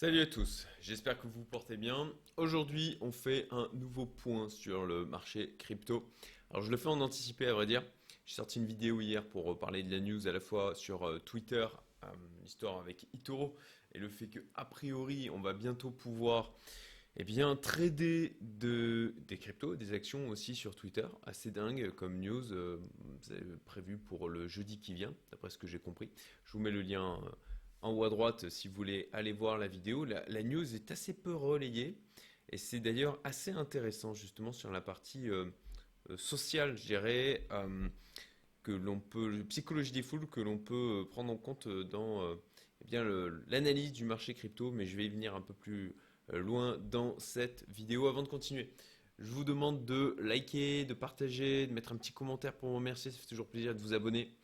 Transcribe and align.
Salut 0.00 0.20
à 0.20 0.26
tous, 0.26 0.66
j'espère 0.80 1.18
que 1.18 1.26
vous 1.26 1.40
vous 1.40 1.44
portez 1.44 1.76
bien. 1.76 2.10
Aujourd'hui, 2.38 2.96
on 3.02 3.12
fait 3.12 3.46
un 3.50 3.68
nouveau 3.74 4.06
point 4.06 4.48
sur 4.48 4.86
le 4.86 5.04
marché 5.04 5.54
crypto. 5.58 6.10
Alors, 6.48 6.62
je 6.62 6.70
le 6.70 6.78
fais 6.78 6.88
en 6.88 7.02
anticipé, 7.02 7.46
à 7.46 7.52
vrai 7.52 7.66
dire. 7.66 7.82
J'ai 8.24 8.36
sorti 8.36 8.60
une 8.60 8.64
vidéo 8.64 9.02
hier 9.02 9.22
pour 9.28 9.58
parler 9.58 9.82
de 9.82 9.90
la 9.94 10.00
news 10.00 10.26
à 10.26 10.32
la 10.32 10.40
fois 10.40 10.74
sur 10.74 11.06
euh, 11.06 11.18
Twitter, 11.18 11.66
euh, 12.02 12.06
l'histoire 12.42 12.80
avec 12.80 13.08
Itoro, 13.12 13.58
et 13.92 13.98
le 13.98 14.08
fait 14.08 14.28
que 14.28 14.38
a 14.54 14.64
priori, 14.64 15.28
on 15.28 15.42
va 15.42 15.52
bientôt 15.52 15.90
pouvoir 15.90 16.54
eh 17.18 17.24
bien, 17.24 17.54
trader 17.54 18.38
de, 18.40 19.14
des 19.28 19.36
cryptos, 19.36 19.76
des 19.76 19.92
actions 19.92 20.30
aussi 20.30 20.54
sur 20.54 20.74
Twitter. 20.74 21.06
Assez 21.24 21.50
dingue 21.50 21.90
comme 21.90 22.18
news, 22.18 22.54
euh, 22.54 22.78
prévu 23.66 23.98
pour 23.98 24.30
le 24.30 24.48
jeudi 24.48 24.80
qui 24.80 24.94
vient, 24.94 25.12
d'après 25.30 25.50
ce 25.50 25.58
que 25.58 25.66
j'ai 25.66 25.78
compris. 25.78 26.08
Je 26.46 26.52
vous 26.52 26.60
mets 26.60 26.70
le 26.70 26.80
lien 26.80 27.20
en 27.82 27.92
haut 27.92 28.04
à 28.04 28.10
droite 28.10 28.48
si 28.48 28.68
vous 28.68 28.74
voulez 28.74 29.08
aller 29.12 29.32
voir 29.32 29.58
la 29.58 29.68
vidéo. 29.68 30.04
La, 30.04 30.42
news 30.42 30.74
est 30.74 30.90
assez 30.90 31.12
peu 31.14 31.34
relayée 31.34 31.98
et 32.50 32.56
c'est 32.56 32.80
d'ailleurs 32.80 33.18
assez 33.24 33.52
intéressant 33.52 34.14
justement 34.14 34.52
sur 34.52 34.70
la 34.70 34.80
partie 34.80 35.28
euh, 35.28 35.46
euh, 36.10 36.16
sociale, 36.16 36.76
je 36.76 36.86
dirais, 36.86 37.46
euh, 37.52 37.88
que 38.62 38.72
l'on 38.72 39.00
peut, 39.00 39.44
psychologie 39.48 39.92
des 39.92 40.02
foules 40.02 40.28
que 40.28 40.40
l'on 40.40 40.58
peut 40.58 41.06
prendre 41.10 41.32
en 41.32 41.36
compte 41.36 41.68
dans 41.68 42.34
eh 42.82 42.84
bien 42.86 43.04
l'analyse 43.48 43.92
du 43.92 44.04
marché 44.04 44.34
crypto, 44.34 44.70
mais 44.70 44.84
je 44.84 44.96
vais 44.96 45.06
y 45.06 45.08
venir 45.08 45.34
un 45.34 45.40
peu 45.40 45.54
plus 45.54 45.94
loin 46.32 46.76
dans 46.78 47.18
cette 47.18 47.64
vidéo 47.68 48.06
avant 48.06 48.22
de 48.22 48.28
continuer. 48.28 48.70
Je 49.18 49.30
vous 49.32 49.44
demande 49.44 49.84
de 49.84 50.16
liker, 50.20 50.84
de 50.84 50.94
partager, 50.94 51.66
de 51.66 51.72
mettre 51.72 51.92
un 51.92 51.96
petit 51.96 52.12
commentaire 52.12 52.54
pour 52.54 52.70
me 52.70 52.74
remercier, 52.76 53.10
ça 53.10 53.18
fait 53.18 53.26
toujours 53.26 53.48
plaisir 53.48 53.74
de 53.74 53.80
vous 53.80 53.94
abonner. 53.94 54.34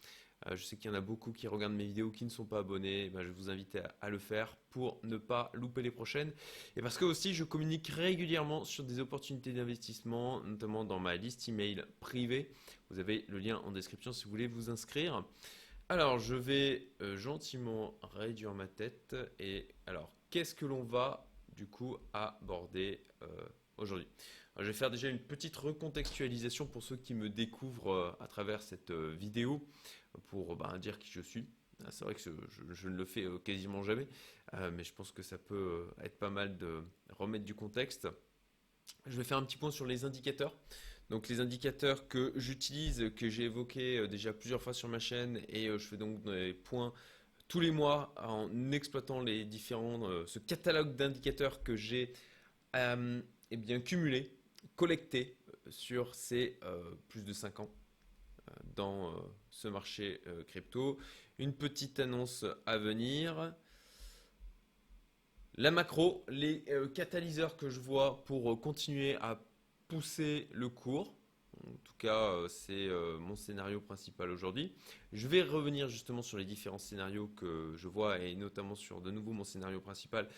Euh, 0.47 0.57
je 0.57 0.65
sais 0.65 0.77
qu'il 0.77 0.91
y 0.91 0.95
en 0.95 0.97
a 0.97 1.01
beaucoup 1.01 1.33
qui 1.33 1.49
regardent 1.49 1.75
mes 1.75 1.87
vidéos 1.87 2.11
qui 2.11 2.25
ne 2.25 2.31
sont 2.31 2.45
pas 2.45 2.59
abonnés. 2.59 3.07
Eh 3.07 3.11
ben, 3.11 3.25
je 3.25 3.31
vous 3.31 3.51
invite 3.51 3.79
à, 4.01 4.11
le 4.11 4.19
faire 4.19 4.57
pour 4.71 5.01
ne 5.03 5.17
pas 5.17 5.51
louper 5.55 5.83
les 5.83 5.91
prochaines. 5.91 6.33
Et 6.77 6.83
parce 6.83 6.99
que 6.99 7.05
aussi 7.05 7.35
je 7.35 7.45
communique 7.45 7.89
régulièrement 7.89 8.65
sur 8.65 8.85
des 8.85 9.01
opportunités 9.01 9.53
d'investissement, 9.53 10.43
notamment 10.43 10.85
dans 10.85 10.99
ma 10.99 11.17
liste 11.17 11.49
email 11.49 11.85
privée. 12.01 12.51
Vous 12.91 12.99
avez 12.99 13.25
le 13.29 13.39
lien 13.39 13.59
en 13.65 13.73
description 13.73 14.13
si 14.13 14.25
vous 14.25 14.31
voulez 14.31 14.47
vous 14.47 14.71
inscrire. 14.71 15.25
Alors 15.89 16.19
je 16.19 16.35
vais 16.35 16.89
euh, 17.01 17.17
gentiment 17.17 17.95
réduire 18.03 18.53
ma 18.55 18.67
tête. 18.67 19.17
Et 19.39 19.69
alors 19.87 20.13
qu'est-ce 20.31 20.55
que 20.55 20.67
l'on 20.67 20.83
va 20.83 21.27
du 21.49 21.67
coup 21.67 21.97
aborder 22.13 23.01
euh, 23.23 23.27
aujourd'hui? 23.79 24.07
Je 24.59 24.65
vais 24.65 24.73
faire 24.73 24.91
déjà 24.91 25.11
une 25.11 25.19
petite 25.19 25.55
recontextualisation 25.55 26.67
pour 26.67 26.83
ceux 26.83 26.97
qui 26.97 27.13
me 27.13 27.29
découvrent 27.29 28.17
à 28.21 28.27
travers 28.27 28.63
cette 28.63 28.91
vidéo 28.91 29.63
pour 30.29 30.57
bah, 30.57 30.79
dire 30.79 30.99
qui 30.99 31.11
je 31.11 31.21
suis. 31.21 31.49
Ah, 31.85 31.89
c'est 31.91 32.05
vrai 32.05 32.15
que 32.15 32.21
je, 32.21 32.89
ne 32.89 32.97
le 32.97 33.05
fais 33.05 33.25
euh, 33.25 33.39
quasiment 33.39 33.83
jamais, 33.83 34.09
euh, 34.55 34.71
mais 34.73 34.85
je 34.85 34.95
pense 34.95 35.13
que 35.13 35.23
ça 35.23 35.37
peut 35.37 35.87
euh, 35.99 36.05
être 36.05 36.19
pas 36.19 36.31
mal 36.31 36.57
de 36.57 36.83
remettre 37.11 37.45
du 37.45 37.55
contexte. 37.55 38.09
Je 39.05 39.17
vais 39.17 39.25
faire 39.25 39.37
un 39.37 39.45
petit 39.45 39.59
point 39.59 39.71
sur 39.71 39.87
les 39.87 40.05
indicateurs. 40.05 40.55
Donc 41.11 41.29
les 41.29 41.41
indicateurs 41.41 42.09
que 42.09 42.33
j'utilise, 42.35 43.13
que 43.15 43.29
j'ai 43.29 43.45
évoqués 43.45 44.09
déjà 44.09 44.33
plusieurs 44.33 44.61
fois 44.61 44.75
sur 44.75 44.89
ma 44.89 44.99
chaîne, 44.99 45.41
et 45.49 45.67
je 45.69 45.79
fais 45.79 45.97
donc 45.97 46.23
des 46.23 46.53
points 46.53 46.93
tous 47.47 47.61
les 47.61 47.71
mois 47.71 48.13
en 48.17 48.73
exploitant 48.73 49.21
les 49.21 49.45
différents, 49.45 50.27
ce 50.27 50.41
catalogue 50.41 50.97
d'indicateurs 50.97 51.63
que 51.63 51.77
j'ai 51.77 52.13
eh 52.75 53.57
bien 53.57 53.81
cumulé, 53.81 54.37
collecté 54.75 55.37
sur 55.69 56.13
ces 56.17 56.59
plus 57.07 57.25
de 57.25 57.33
5 57.33 57.61
ans 57.61 57.71
dans 58.75 59.15
ce 59.57 59.69
marché 59.69 60.21
euh, 60.27 60.45
crypto. 60.45 60.99
Une 61.39 61.55
petite 61.55 61.99
annonce 61.99 62.45
à 62.67 62.77
venir. 62.77 63.55
La 65.55 65.71
macro, 65.71 66.25
les 66.29 66.63
euh, 66.69 66.89
catalyseurs 66.89 67.57
que 67.57 67.71
je 67.71 67.81
vois 67.81 68.23
pour 68.25 68.61
continuer 68.61 69.17
à 69.17 69.41
pousser 69.89 70.49
le 70.53 70.69
cours. 70.69 71.15
En 71.67 71.77
tout 71.85 71.95
cas, 71.99 72.47
c'est 72.49 72.89
mon 73.19 73.35
scénario 73.35 73.81
principal 73.81 74.31
aujourd'hui. 74.31 74.75
Je 75.15 75.27
vais 75.27 75.43
revenir 75.43 75.89
justement 75.89 76.21
sur 76.21 76.37
les 76.37 76.45
différents 76.45 76.79
scénarios 76.79 77.29
que 77.29 77.73
je 77.75 77.89
vois 77.89 78.19
et 78.19 78.35
notamment 78.35 78.75
sur 78.75 79.01
de 79.01 79.11
nouveau 79.11 79.33
mon 79.33 79.43
scénario 79.43 79.81
principal 79.81 80.29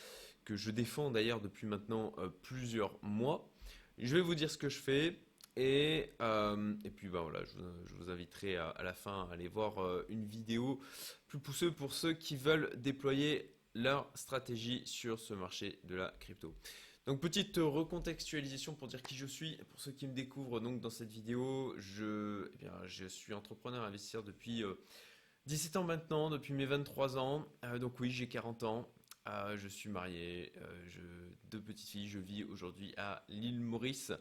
que 0.44 0.56
je 0.56 0.70
défends 0.70 1.10
d'ailleurs 1.10 1.40
depuis 1.40 1.66
maintenant 1.66 2.12
plusieurs 2.42 2.96
mois. 3.02 3.50
Je 3.98 4.14
vais 4.14 4.22
vous 4.22 4.36
dire 4.36 4.48
ce 4.48 4.58
que 4.58 4.68
je 4.68 4.78
fais, 4.78 5.18
et, 5.58 6.12
euh, 6.22 6.76
et 6.84 6.90
puis 6.90 7.08
bah, 7.08 7.20
voilà, 7.22 7.40
je, 7.44 7.96
vous 7.96 8.10
inviterai 8.10 8.56
à, 8.56 8.80
la 8.84 8.94
fin 8.94 9.26
à 9.28 9.32
aller 9.32 9.48
voir 9.48 9.82
euh, 9.82 10.06
une 10.08 10.24
vidéo 10.24 10.80
plus 11.26 11.40
pousseuse 11.40 11.74
pour 11.74 11.92
ceux 11.92 12.12
qui 12.12 12.36
veulent 12.36 12.70
déployer 12.76 13.56
leur 13.74 14.08
stratégie 14.14 14.82
sur 14.86 15.18
ce 15.18 15.34
marché 15.34 15.80
de 15.82 15.96
la 15.96 16.14
crypto. 16.20 16.54
Donc 17.08 17.20
petite 17.20 17.56
recontextualisation 17.56 18.76
pour 18.76 18.86
dire 18.86 19.02
qui 19.02 19.16
je 19.16 19.26
suis. 19.26 19.56
Pour 19.70 19.80
ceux 19.80 19.90
qui 19.90 20.06
me 20.06 20.14
découvrent 20.14 20.60
donc 20.60 20.78
dans 20.78 20.90
cette 20.90 21.10
vidéo, 21.10 21.74
je, 21.78 22.52
eh 22.60 23.08
suis 23.08 23.34
entrepreneur 23.34 23.82
investisseur 23.82 24.22
depuis 24.22 24.62
17 25.46 25.74
euh, 25.74 25.80
ans 25.80 25.84
maintenant, 25.84 26.30
depuis 26.30 26.52
mes 26.52 26.66
23 26.66 27.18
ans. 27.18 27.48
donc 27.80 27.98
oui, 27.98 28.10
j'ai 28.10 28.28
40 28.28 28.62
ans. 28.62 28.88
je 29.56 29.66
suis 29.66 29.90
marié, 29.90 30.52
je, 30.88 31.00
deux 31.50 31.60
petites 31.60 31.88
filles. 31.88 32.08
Je 32.08 32.20
vis 32.20 32.44
aujourd'hui 32.44 32.94
à 32.96 33.24
l'île 33.28 33.60
Maurice. 33.60 34.12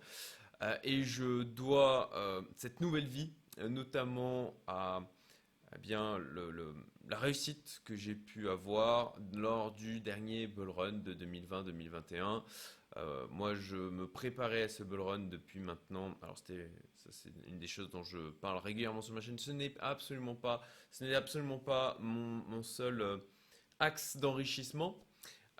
Euh, 0.63 0.77
et 0.83 1.03
je 1.03 1.43
dois 1.43 2.11
euh, 2.15 2.41
cette 2.55 2.81
nouvelle 2.81 3.07
vie 3.07 3.31
euh, 3.59 3.69
notamment 3.69 4.55
à, 4.65 5.01
bien 5.79 6.17
la 7.07 7.17
réussite 7.17 7.81
que 7.85 7.95
j'ai 7.95 8.15
pu 8.15 8.49
avoir 8.49 9.15
lors 9.33 9.71
du 9.73 9.99
dernier 10.01 10.47
bull 10.47 10.69
run 10.69 10.93
de 10.93 11.13
2020-2021. 11.13 12.43
moi, 13.31 13.53
je 13.53 13.75
me 13.75 14.07
préparais 14.07 14.63
à 14.63 14.69
ce 14.69 14.83
bull 14.83 15.01
run 15.01 15.19
depuis 15.19 15.59
maintenant. 15.59 16.15
Alors, 16.23 16.37
c'est 16.37 16.71
une 17.45 17.59
des 17.59 17.67
choses 17.67 17.89
dont 17.89 18.03
je 18.03 18.31
parle 18.31 18.57
régulièrement 18.57 19.01
sur 19.01 19.13
ma 19.13 19.21
chaîne. 19.21 19.37
Ce 19.37 19.51
n'est 19.51 19.75
absolument 19.79 20.35
pas, 20.35 20.61
ce 20.89 21.03
n'est 21.03 21.15
absolument 21.15 21.59
pas 21.59 21.97
mon 21.99 22.63
seul 22.63 23.21
axe 23.79 24.17
d'enrichissement. 24.17 25.06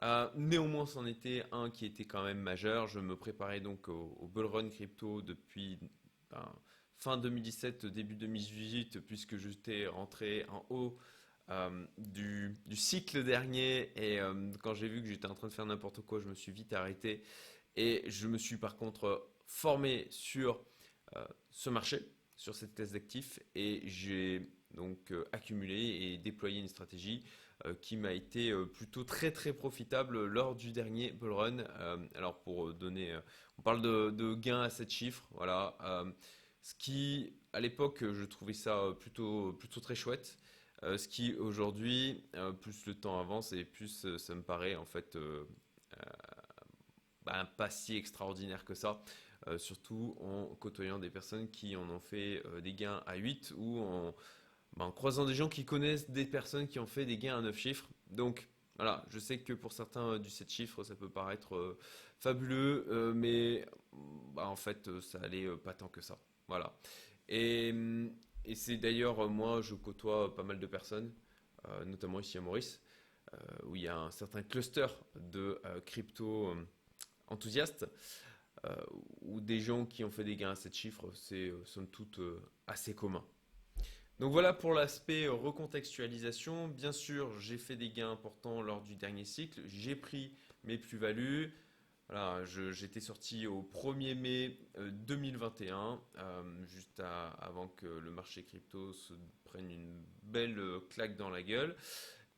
Euh, 0.04 0.30
néanmoins, 0.36 0.86
c'en 0.86 1.06
était 1.06 1.44
un 1.52 1.70
qui 1.70 1.86
était 1.86 2.06
quand 2.06 2.24
même 2.24 2.40
majeur. 2.40 2.88
Je 2.88 3.00
me 3.00 3.16
préparais 3.16 3.60
donc 3.60 3.88
au, 3.88 4.30
bull 4.32 4.46
run 4.46 4.70
crypto 4.70 5.22
depuis 5.22 5.80
ben, 6.30 6.54
fin 7.00 7.18
2017, 7.18 7.88
début 7.88 8.16
2018, 8.16 9.00
puisque 9.02 9.38
j'étais 9.38 9.88
rentré 9.88 10.46
en 10.50 10.66
haut 10.70 10.98
euh, 11.50 11.86
du, 11.98 12.58
cycle 12.74 13.24
dernier. 13.24 13.92
Et 13.96 14.20
euh, 14.20 14.52
quand 14.62 14.76
j'ai 14.76 14.88
vu 14.88 15.02
que 15.02 15.08
j'étais 15.08 15.28
en 15.28 15.36
train 15.36 15.48
de 15.48 15.54
faire 15.54 15.66
n'importe 15.66 16.02
quoi, 16.02 16.20
je 16.20 16.28
me 16.28 16.36
suis 16.36 16.52
vite 16.52 16.74
arrêté. 16.74 17.24
Et 17.76 18.04
je 18.08 18.28
me 18.28 18.38
suis 18.38 18.58
par 18.58 18.76
contre 18.76 19.30
formé 19.46 20.08
sur 20.10 20.60
ce 21.52 21.70
marché, 21.70 22.02
sur 22.36 22.56
cette 22.56 22.74
classe 22.76 22.92
d'actifs. 22.92 23.40
Et 23.56 23.82
j'ai 23.86 24.52
donc 24.72 25.14
accumulé 25.32 25.76
et 25.76 26.18
déployé 26.18 26.60
une 26.60 26.68
stratégie 26.68 27.24
qui 27.82 27.98
m'a 27.98 28.14
été 28.14 28.52
euh, 28.52 28.66
plutôt 28.66 29.04
très 29.04 29.32
très 29.32 29.54
profitable 29.54 30.26
lors 30.26 30.56
du 30.56 30.72
dernier 30.72 31.12
bull 31.12 31.32
run. 31.32 31.60
Euh, 31.60 31.98
alors 32.16 32.40
pour 32.42 32.74
donner, 32.74 33.18
on 33.58 33.62
parle 33.62 33.82
de, 33.82 34.36
gains 34.36 34.62
à 34.62 34.70
7 34.70 34.90
chiffres, 34.90 35.28
voilà. 35.32 35.78
ce 36.62 36.76
qui, 36.76 37.34
à 37.54 37.60
l'époque, 37.60 38.00
je 38.12 38.26
trouvais 38.26 38.54
ça 38.54 38.94
plutôt 39.00 39.54
plutôt 39.54 39.80
très 39.80 39.96
chouette. 39.96 40.38
ce 40.84 41.08
qui 41.08 41.36
aujourd'hui, 41.36 42.24
plus 42.62 42.86
le 42.86 42.96
temps 42.96 43.20
avance 43.20 43.54
et 43.54 43.66
plus 43.66 44.18
ça 44.18 44.36
me 44.36 44.44
paraît 44.44 44.76
en 44.76 44.86
fait 44.86 45.18
bah, 47.26 47.50
pas 47.58 47.70
si 47.70 47.96
extraordinaire 47.96 48.64
que 48.64 48.76
ça. 48.76 49.02
surtout 49.58 50.16
en 50.22 50.56
côtoyant 50.56 51.00
des 51.00 51.10
personnes 51.10 51.50
qui 51.50 51.76
en 51.76 51.90
ont 51.90 52.00
fait 52.00 52.44
des 52.62 52.74
gains 52.74 53.02
à 53.08 53.16
8 53.16 53.54
ou 53.58 53.80
en, 53.80 54.16
bah, 54.78 54.86
en 54.86 54.92
croisant 54.92 55.26
des 55.26 55.34
gens 55.34 55.50
qui 55.50 55.66
connaissent 55.66 56.10
des 56.12 56.26
personnes 56.26 56.68
qui 56.68 56.78
ont 56.78 56.86
fait 56.86 57.06
des 57.06 57.18
gains 57.18 57.40
à 57.40 57.42
9 57.42 57.58
chiffres. 57.58 57.90
Donc 58.12 58.48
voilà, 58.76 59.04
je 59.10 59.18
sais 59.18 59.40
que 59.40 59.54
pour 59.54 59.72
certains 59.74 60.14
euh, 60.14 60.20
du 60.20 60.30
7 60.30 60.50
chiffres, 60.52 60.84
ça 60.84 60.96
peut 60.96 61.10
paraître 61.10 61.56
euh, 61.56 61.80
fabuleux, 62.20 62.86
euh, 62.90 63.12
mais 63.12 63.66
bah, 64.36 64.48
en 64.48 64.56
fait, 64.56 65.02
ça 65.02 65.20
allait 65.20 65.48
pas 65.58 65.74
tant 65.74 65.88
que 65.88 66.02
ça. 66.02 66.20
Voilà. 66.48 66.78
Et, 67.28 67.74
et 68.46 68.54
c'est 68.54 68.78
d'ailleurs, 68.78 69.28
moi, 69.30 69.62
je 69.62 69.74
côtoie 69.74 70.36
pas 70.36 70.44
mal 70.44 70.60
de 70.60 70.68
personnes, 70.68 71.12
notamment 71.86 72.22
ici 72.22 72.38
à 72.38 72.42
Maurice, 72.42 72.80
où 73.66 73.76
il 73.76 73.82
y 73.82 73.88
a 73.88 73.98
un 73.98 74.12
certain 74.12 74.44
cluster 74.44 74.88
de 75.16 75.60
crypto 75.86 76.56
enthousiastes, 77.28 77.86
où 79.22 79.42
des 79.42 79.60
gens 79.60 79.86
qui 79.86 80.06
ont 80.06 80.12
fait 80.12 80.24
des 80.24 80.38
gains 80.38 80.52
à 80.52 80.56
7 80.56 80.74
chiffres, 80.74 81.12
c'est 81.14 81.52
somme 81.66 81.88
toute 81.88 82.22
assez 82.68 82.96
commun. 82.96 83.26
Donc 84.20 84.32
voilà 84.32 84.54
pour 84.54 84.74
l'aspect 84.74 85.28
recontextualisation. 85.28 86.68
Bien 86.70 86.92
sûr, 86.92 87.40
j'ai 87.40 87.58
fait 87.58 87.76
des 87.76 87.90
gains 87.90 88.12
importants 88.12 88.62
lors 88.62 88.82
du 88.82 88.96
dernier 88.96 89.26
cycle. 89.26 89.62
J'ai 89.68 89.96
pris 89.96 90.34
mes 90.64 90.78
plus-values. 90.78 91.54
Voilà, 92.10 92.44
j'étais 92.72 93.02
sorti 93.02 93.48
au 93.48 93.70
1er 93.74 94.16
mai 94.16 94.58
2021, 94.78 95.76
euh, 95.76 95.98
euh, 96.20 96.66
juste 96.66 97.02
avant 97.02 97.68
que 97.68 97.86
le 97.86 98.12
marché 98.12 98.44
crypto 98.44 98.94
se 98.94 99.14
prenne 99.44 99.70
une 99.70 100.02
belle 100.24 100.58
claque 100.90 101.18
dans 101.18 101.30
la 101.30 101.44
gueule. 101.44 101.76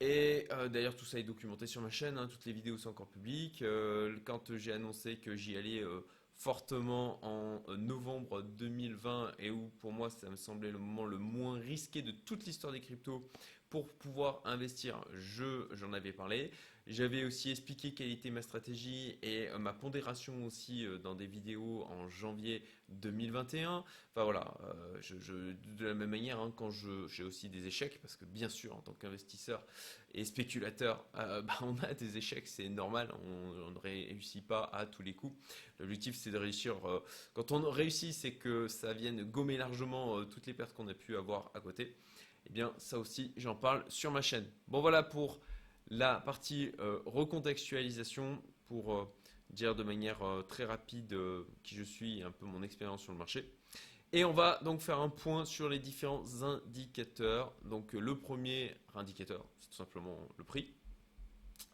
Et 0.01 0.47
euh, 0.51 0.69
d'ailleurs, 0.69 0.95
tout 0.95 1.05
ça 1.05 1.19
est 1.19 1.23
documenté 1.23 1.67
sur 1.67 1.81
ma 1.81 1.89
chaîne, 1.89 2.17
hein, 2.17 2.27
toutes 2.29 2.45
les 2.45 2.53
vidéos 2.53 2.77
sont 2.77 2.89
encore 2.89 3.09
publiques. 3.09 3.61
Euh, 3.61 4.17
quand 4.23 4.55
j'ai 4.55 4.71
annoncé 4.71 5.17
que 5.17 5.35
j'y 5.35 5.57
allais 5.57 5.83
euh, 5.83 6.05
fortement 6.39 7.19
en 7.21 7.61
novembre 7.77 8.41
2020 8.41 9.33
et 9.39 9.51
où 9.51 9.69
pour 9.81 9.91
moi 9.91 10.09
ça 10.09 10.29
me 10.29 10.37
semblait 10.37 10.71
le 10.71 10.77
moment 10.77 11.05
le 11.05 11.17
moins 11.17 11.59
risqué 11.59 12.01
de 12.01 12.11
toute 12.11 12.45
l'histoire 12.45 12.71
des 12.71 12.79
cryptos 12.79 13.29
pour 13.69 13.91
pouvoir 13.93 14.41
investir, 14.45 15.05
je 15.13 15.67
j'en 15.73 15.93
avais 15.93 16.13
parlé. 16.13 16.49
J'avais 16.89 17.23
aussi 17.23 17.51
expliqué 17.51 17.93
quelle 17.93 18.09
était 18.09 18.31
ma 18.31 18.41
stratégie 18.41 19.15
et 19.21 19.47
euh, 19.49 19.59
ma 19.59 19.73
pondération 19.73 20.43
aussi 20.47 20.87
euh, 20.87 20.97
dans 20.97 21.13
des 21.13 21.27
vidéos 21.27 21.83
en 21.83 22.09
janvier 22.09 22.63
2021. 22.89 23.83
Enfin 24.11 24.23
voilà, 24.23 24.57
euh, 24.63 25.53
de 25.77 25.85
la 25.85 25.93
même 25.93 26.09
manière, 26.09 26.39
hein, 26.39 26.51
quand 26.55 26.71
j'ai 26.71 27.23
aussi 27.23 27.47
des 27.47 27.67
échecs, 27.67 27.99
parce 28.01 28.15
que 28.15 28.25
bien 28.25 28.49
sûr, 28.49 28.75
en 28.75 28.79
tant 28.79 28.93
qu'investisseur 28.93 29.63
et 30.15 30.25
spéculateur, 30.25 31.05
bah, 31.13 31.59
on 31.61 31.77
a 31.83 31.93
des 31.93 32.17
échecs, 32.17 32.47
c'est 32.47 32.69
normal, 32.69 33.13
on, 33.23 33.69
ne 33.69 33.77
réussit 33.77 34.47
pas 34.47 34.63
à 34.73 34.87
tous 34.87 35.03
les 35.03 35.13
coups. 35.13 35.37
L'objectif, 35.77 36.15
c'est 36.15 36.31
de 36.31 36.37
réussir. 36.39 36.75
quand 37.35 37.51
on 37.51 37.69
réussit, 37.69 38.15
c'est 38.15 38.33
que 38.33 38.67
ça 38.67 38.93
vienne 38.93 39.25
gommer 39.25 39.57
largement 39.57 40.25
toutes 40.25 40.47
les 40.47 40.55
pertes 40.55 40.73
qu'on 40.73 40.87
a 40.87 40.95
pu 40.95 41.15
avoir 41.15 41.51
à 41.53 41.59
côté. 41.59 41.95
Eh 42.47 42.49
bien, 42.51 42.73
ça 42.77 42.97
aussi, 42.97 43.31
j'en 43.37 43.53
parle 43.53 43.85
sur 43.89 44.09
ma 44.09 44.23
chaîne. 44.23 44.49
Bon, 44.67 44.81
voilà 44.81 45.03
pour 45.03 45.39
la 45.89 46.19
partie 46.19 46.71
euh, 46.79 46.99
recontextualisation 47.05 48.41
pour 48.67 48.93
euh, 48.93 49.05
dire 49.49 49.75
de 49.75 49.83
manière 49.83 50.21
euh, 50.23 50.43
très 50.43 50.65
rapide 50.65 51.17
qui 51.63 51.75
je 51.75 51.83
suis 51.83 52.19
et 52.19 52.23
un 52.23 52.31
peu 52.31 52.45
mon 52.45 52.61
expérience 52.63 53.01
sur 53.01 53.11
le 53.11 53.17
marché. 53.17 53.51
Et 54.11 54.25
on 54.25 54.33
va 54.33 54.59
donc 54.63 54.81
faire 54.81 54.99
un 54.99 55.09
point 55.09 55.45
sur 55.45 55.69
les 55.69 55.79
différents 55.79 56.25
indicateurs. 56.43 57.53
Donc 57.63 57.93
le 57.93 58.17
premier 58.17 58.75
indicateur, 58.95 59.45
c'est 59.59 59.69
tout 59.69 59.75
simplement 59.75 60.17
le 60.37 60.43
prix. 60.43 60.73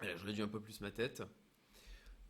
je 0.01 0.25
réduis 0.25 0.43
un 0.43 0.47
peu 0.47 0.59
plus 0.59 0.81
ma 0.81 0.91
tête. 0.91 1.23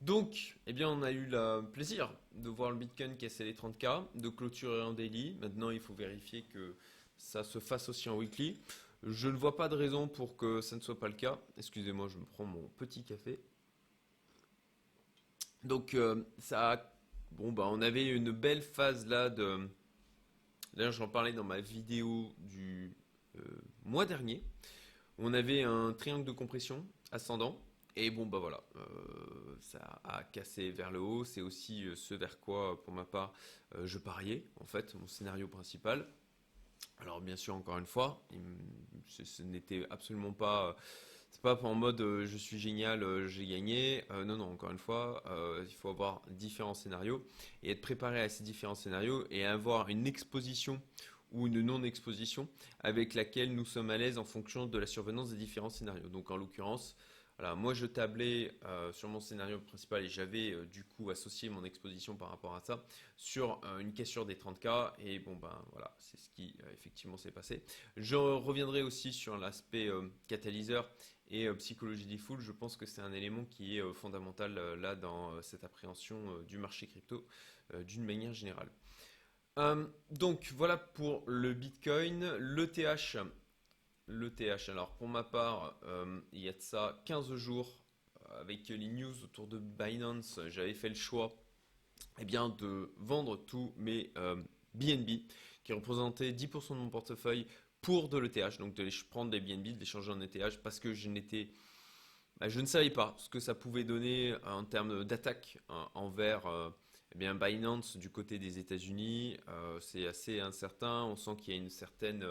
Donc, 0.02 0.58
eh 0.68 0.74
bien, 0.74 0.90
on 0.90 1.02
a 1.02 1.12
eu 1.12 1.26
le 1.26 1.62
plaisir 1.62 2.14
de 2.34 2.50
voir 2.50 2.70
le 2.70 2.78
Bitcoin 2.78 3.18
casser 3.18 3.46
les 3.46 3.54
30K, 3.54 4.06
de 4.14 4.30
clôturer 4.30 4.84
en 4.84 4.94
daily. 4.94 5.36
Maintenant, 5.40 5.72
il 5.72 5.80
faut 5.80 5.96
vérifier 5.96 6.44
que 6.44 6.76
ça 7.18 7.44
se 7.44 7.60
fasse 7.60 7.90
aussi 7.90 8.10
en 8.10 8.18
weekly. 8.18 8.62
Je 9.06 9.30
ne 9.30 9.38
vois 9.38 9.56
pas 9.56 9.70
de 9.70 9.76
raison 9.76 10.08
pour 10.08 10.36
que 10.36 10.62
ça 10.62 10.76
ne 10.76 10.82
soit 10.82 11.00
pas 11.00 11.08
le 11.08 11.14
cas. 11.14 11.40
Excusez-moi, 11.58 12.08
je 12.08 12.18
me 12.18 12.26
prends 12.26 12.46
mon 12.46 12.68
petit 12.70 13.04
café. 13.04 13.40
Donc 15.64 15.94
euh, 15.94 16.24
ça, 16.40 16.92
bon 17.32 17.52
bah 17.52 17.68
on 17.68 17.82
avait 17.82 18.08
une 18.08 18.32
belle 18.32 18.64
phase 18.64 19.06
là 19.06 19.30
de. 19.30 19.70
D'ailleurs, 20.74 20.92
j'en 20.92 21.08
parlais 21.08 21.34
dans 21.34 21.44
ma 21.44 21.62
vidéo 21.62 22.34
du 22.40 22.96
euh, 23.36 23.42
mois 23.84 24.08
dernier. 24.08 24.44
On 25.20 25.36
avait 25.36 25.62
un 25.62 25.94
triangle 25.94 26.26
de 26.26 26.32
compression 26.32 26.84
ascendant. 27.12 27.62
Et 27.96 28.10
bon 28.10 28.26
bah 28.26 28.40
voilà, 28.40 28.62
euh, 28.76 29.56
ça 29.62 30.02
a 30.04 30.24
cassé 30.24 30.72
vers 30.72 30.90
le 30.90 31.00
haut. 31.00 31.26
C'est 31.26 31.42
aussi 31.42 31.86
ce 31.96 32.16
vers 32.16 32.40
quoi, 32.40 32.84
pour 32.84 32.94
ma 32.94 33.06
part, 33.06 33.34
je 33.84 34.00
pariais 34.00 34.48
en 34.60 34.66
fait, 34.66 34.96
mon 34.96 35.08
scénario 35.08 35.48
principal. 35.48 36.08
Alors 37.00 37.22
bien 37.22 37.36
sûr, 37.36 37.56
encore 37.56 37.78
une 37.78 37.86
fois, 37.86 38.26
ce, 39.08 39.44
n'était 39.44 39.86
absolument 39.90 40.34
pas... 40.34 40.76
C'est 41.32 41.42
pas 41.42 41.62
en 41.64 41.76
mode 41.76 42.00
euh, 42.00 42.26
je 42.26 42.38
suis 42.38 42.58
génial, 42.58 43.04
euh, 43.04 43.28
j'ai 43.28 43.46
gagné. 43.46 44.06
Euh, 44.10 44.24
non, 44.24 44.38
non, 44.38 44.46
encore 44.54 44.72
une 44.72 44.78
fois, 44.78 45.22
il 45.68 45.76
faut 45.76 45.90
avoir 45.90 46.22
différents 46.30 46.74
scénarios 46.74 47.28
et 47.62 47.72
être 47.72 47.82
préparé 47.82 48.22
à 48.22 48.30
ces 48.30 48.44
différents 48.44 48.74
scénarios 48.74 49.26
et 49.30 49.46
avoir 49.46 49.90
une 49.90 50.08
exposition 50.08 50.82
ou 51.34 51.48
une 51.48 51.62
non-exposition 51.62 52.48
avec 52.80 53.14
laquelle 53.14 53.54
nous 53.54 53.66
sommes 53.66 53.90
à 53.90 53.98
l'aise 53.98 54.18
en 54.18 54.24
fonction 54.24 54.66
de 54.66 54.78
la 54.78 54.88
survenance 54.88 55.32
des 55.32 55.38
différents 55.38 55.70
scénarios. 55.70 56.08
Donc 56.08 56.32
en 56.32 56.38
l'occurrence, 56.38 56.96
moi 57.56 57.74
je 57.74 57.86
tablais 57.86 58.58
euh, 58.66 58.92
sur 58.94 59.10
mon 59.10 59.20
scénario 59.20 59.60
principal 59.60 60.04
et 60.04 60.10
j'avais 60.10 60.52
euh, 60.52 60.66
du 60.66 60.84
coup 60.84 61.10
associé 61.10 61.50
mon 61.50 61.64
exposition 61.64 62.16
par 62.16 62.30
rapport 62.30 62.56
à 62.56 62.62
ça 62.62 62.84
sur 63.18 63.60
euh, 63.66 63.80
une 63.80 63.94
cassure 63.94 64.26
des 64.26 64.36
30K 64.36 64.94
et 65.00 65.20
bon 65.20 65.36
ben 65.36 65.62
voilà, 65.72 65.94
c'est 66.00 66.18
ce 66.18 66.30
qui 66.30 66.56
effectivement 66.74 67.18
s'est 67.18 67.32
passé. 67.32 67.64
Je 67.98 68.16
reviendrai 68.16 68.82
aussi 68.84 69.12
sur 69.12 69.38
l'aspect 69.38 69.90
catalyseur 70.28 70.90
et 71.30 71.52
psychologie 71.56 72.06
des 72.06 72.18
foules. 72.18 72.40
Je 72.40 72.52
pense 72.52 72.78
que 72.78 72.86
c'est 72.86 73.02
un 73.02 73.12
élément 73.12 73.46
qui 73.46 73.78
est 73.78 73.94
fondamental 73.94 74.56
là 74.76 74.96
dans 74.96 75.42
cette 75.42 75.64
appréhension 75.64 76.40
du 76.48 76.58
marché 76.58 76.88
crypto 76.88 77.26
d'une 77.86 78.04
manière 78.04 78.34
générale. 78.34 78.70
donc 80.12 80.52
voilà 80.56 80.78
pour 80.78 81.24
le 81.28 81.54
Bitcoin. 81.54 82.38
L'ETH, 84.08 84.40
l'ETH. 84.40 84.70
Alors 84.70 84.92
pour 84.96 85.08
ma 85.08 85.24
part, 85.24 85.80
euh, 85.84 86.20
il 86.32 86.42
y 86.42 86.50
a 86.50 86.54
de 86.54 86.62
ça 86.62 87.02
15 87.06 87.34
jours, 87.36 87.80
euh, 88.30 88.42
avec 88.42 88.68
les 88.70 88.88
news 88.88 89.24
autour 89.24 89.48
de 89.48 89.58
Binance, 89.58 90.40
j'avais 90.50 90.74
fait 90.74 90.90
le 90.90 90.96
choix 90.96 91.36
eh 92.20 92.26
bien, 92.26 92.50
de 92.50 92.92
vendre 92.98 93.38
tous 93.38 93.74
mes 93.78 94.12
BNB, 94.74 95.10
euh, 95.10 95.18
qui 95.64 95.74
représentaient 95.74 96.32
10% 96.32 96.76
de 96.76 96.80
mon 96.80 96.90
portefeuille, 96.90 97.48
pour 97.82 98.10
de 98.10 98.18
l'ETH, 98.18 98.58
donc 98.60 98.74
de 98.76 98.84
les 98.84 98.92
prendre 99.10 99.32
des 99.32 99.40
BNB, 99.40 99.76
de 99.76 99.80
les 99.80 99.86
changer 99.86 100.12
en 100.12 100.22
ETH, 100.22 100.62
parce 100.62 100.80
que 100.80 100.94
je 100.94 101.10
n'étais... 101.10 101.50
Bah, 102.38 102.50
je 102.50 102.60
ne 102.60 102.66
savais 102.66 102.90
pas 102.90 103.16
ce 103.18 103.30
que 103.30 103.40
ça 103.40 103.56
pouvait 103.56 103.86
donner 103.86 104.36
en 104.46 104.66
termes 104.66 105.06
d'attaque 105.06 105.58
envers 105.94 106.44
eh 107.14 107.18
bien, 107.18 107.34
Binance 107.34 107.96
du 107.96 108.10
côté 108.10 108.40
des 108.40 108.60
États-Unis. 108.60 109.38
c'est 109.80 110.06
assez 110.06 110.42
incertain. 110.42 111.06
On 111.06 111.16
sent 111.16 111.38
qu'il 111.38 111.54
y 111.54 111.58
a 111.58 111.62
une 111.62 111.70
certaine 111.70 112.26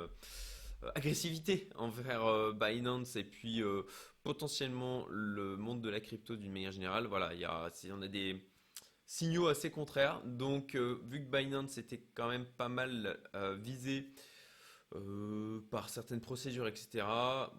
agressivité 0.95 1.69
envers 1.77 2.25
euh, 2.25 2.53
Binance 2.53 3.17
et 3.17 3.25
puis 3.25 3.63
euh, 3.63 3.83
potentiellement 4.23 5.07
le 5.11 5.57
monde 5.57 5.83
de 5.83 5.89
la 5.89 6.01
crypto 6.01 6.37
d'une 6.37 6.53
manière 6.53 6.73
générale. 6.73 7.07
Voilà, 7.07 7.35
il 7.35 7.41
y 7.41 7.45
a, 7.45 7.65
a 7.65 8.09
des 8.09 8.41
signaux 9.07 9.49
assez 9.49 9.71
contraires. 9.71 10.23
Donc, 10.25 10.75
vu 10.75 11.25
que 11.25 11.31
Binance 11.31 11.79
était 11.79 12.03
quand 12.15 12.29
même 12.29 12.47
pas 12.57 12.69
mal 12.69 13.19
visé 13.59 14.09
par 15.71 15.89
certaines 15.89 16.21
procédures, 16.21 16.69
etc. 16.69 17.05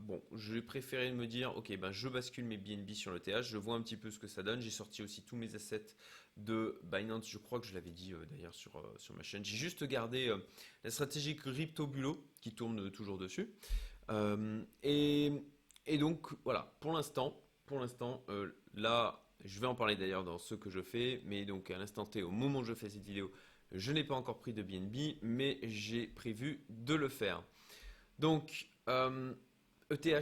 Bon, 0.03 0.21
j'ai 0.35 0.61
préféré 0.61 1.11
me 1.11 1.27
dire, 1.27 1.55
ok, 1.57 1.77
ben 1.77 1.91
je 1.91 2.07
bascule 2.07 2.45
mes 2.45 2.57
BNB 2.57 2.91
sur 2.91 3.11
le 3.11 3.19
TH, 3.19 3.41
je 3.43 3.57
vois 3.57 3.75
un 3.75 3.81
petit 3.81 3.97
peu 3.97 4.09
ce 4.09 4.19
que 4.19 4.27
ça 4.27 4.41
donne. 4.41 4.61
J'ai 4.61 4.69
sorti 4.69 5.03
aussi 5.03 5.21
tous 5.21 5.35
mes 5.35 5.53
assets 5.53 5.95
de 6.37 6.79
Binance, 6.83 7.29
je 7.29 7.37
crois 7.37 7.59
que 7.59 7.65
je 7.65 7.73
l'avais 7.73 7.91
dit 7.91 8.13
euh, 8.13 8.25
d'ailleurs 8.25 8.53
sur, 8.53 8.77
euh, 8.77 8.93
sur 8.97 9.15
ma 9.15 9.23
chaîne. 9.23 9.43
J'ai 9.45 9.57
juste 9.57 9.83
gardé 9.85 10.27
euh, 10.27 10.37
la 10.83 10.91
stratégie 10.91 11.35
Crypto 11.35 11.87
Bulo 11.87 12.25
qui 12.41 12.53
tourne 12.53 12.91
toujours 12.91 13.17
dessus. 13.17 13.49
Et, 14.83 15.31
et, 15.87 15.97
donc 15.97 16.27
voilà, 16.43 16.75
pour 16.79 16.93
l'instant, 16.93 17.41
pour 17.65 17.79
l'instant, 17.79 18.23
là, 18.75 19.19
je 19.43 19.59
vais 19.59 19.65
en 19.65 19.73
parler 19.73 19.95
d'ailleurs 19.95 20.23
dans 20.23 20.37
ce 20.37 20.53
que 20.53 20.69
je 20.69 20.79
fais, 20.79 21.23
mais 21.25 21.43
donc 21.45 21.71
à 21.71 21.79
l'instant 21.79 22.05
T, 22.05 22.21
au 22.21 22.29
moment 22.29 22.59
où 22.59 22.63
je 22.63 22.75
fais 22.75 22.87
cette 22.87 23.01
vidéo, 23.01 23.31
je 23.71 23.91
n'ai 23.91 24.03
pas 24.03 24.15
encore 24.15 24.39
pris 24.39 24.53
de 24.53 24.63
BNB, 24.63 25.17
mais 25.21 25.59
j'ai 25.63 26.07
prévu 26.07 26.63
de 26.69 26.93
le 26.93 27.09
faire. 27.09 27.43
Donc, 28.19 28.69
ETH 28.87 30.07
e 30.07 30.21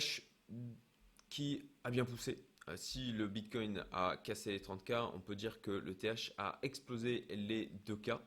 qui 1.30 1.66
a 1.84 1.90
bien 1.90 2.06
poussé, 2.06 2.38
euh, 2.70 2.78
si 2.78 3.12
le 3.12 3.28
Bitcoin 3.28 3.84
a 3.92 4.18
cassé 4.18 4.52
les 4.52 4.60
30K, 4.60 5.12
on 5.14 5.20
peut 5.20 5.36
dire 5.36 5.62
que 5.62 5.72
le 5.72 5.96
TH 5.96 6.34
a 6.38 6.60
explosé 6.62 7.26
les 7.30 7.72
2K. 7.86 8.20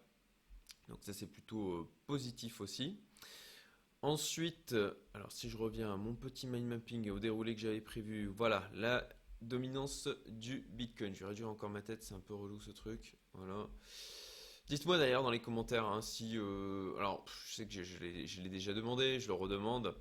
Donc 0.89 0.99
ça 1.03 1.13
c'est 1.13 1.27
plutôt 1.27 1.73
euh, 1.73 1.89
positif 2.07 2.61
aussi. 2.61 2.99
Ensuite, 4.03 4.75
alors 5.15 5.33
si 5.33 5.49
je 5.49 5.57
reviens 5.57 5.93
à 5.93 5.97
mon 5.97 6.15
petit 6.15 6.47
mind 6.47 6.67
mapping 6.67 7.07
et 7.07 7.11
au 7.11 7.19
déroulé 7.19 7.55
que 7.55 7.61
j'avais 7.61 7.81
prévu, 7.81 8.27
voilà, 8.27 8.69
la 8.75 9.09
dominance 9.41 10.09
du 10.27 10.61
Bitcoin. 10.71 11.15
Je 11.15 11.21
vais 11.21 11.27
réduire 11.27 11.49
encore 11.49 11.71
ma 11.71 11.83
tête, 11.83 12.03
c'est 12.03 12.15
un 12.15 12.21
peu 12.21 12.35
relou 12.35 12.61
ce 12.61 12.71
truc. 12.71 13.17
Voilà. 13.33 13.69
Dites-moi 14.69 14.99
d'ailleurs 14.99 15.23
dans 15.23 15.31
les 15.31 15.41
commentaires 15.41 15.87
hein, 15.87 16.03
si... 16.03 16.37
alors, 16.99 17.25
je 17.47 17.55
sais 17.55 17.67
que 17.67 17.83
je 17.83 17.99
l'ai 18.41 18.49
déjà 18.49 18.73
demandé, 18.73 19.21
je 19.21 19.29
le 19.29 19.35
redemande. 19.35 19.95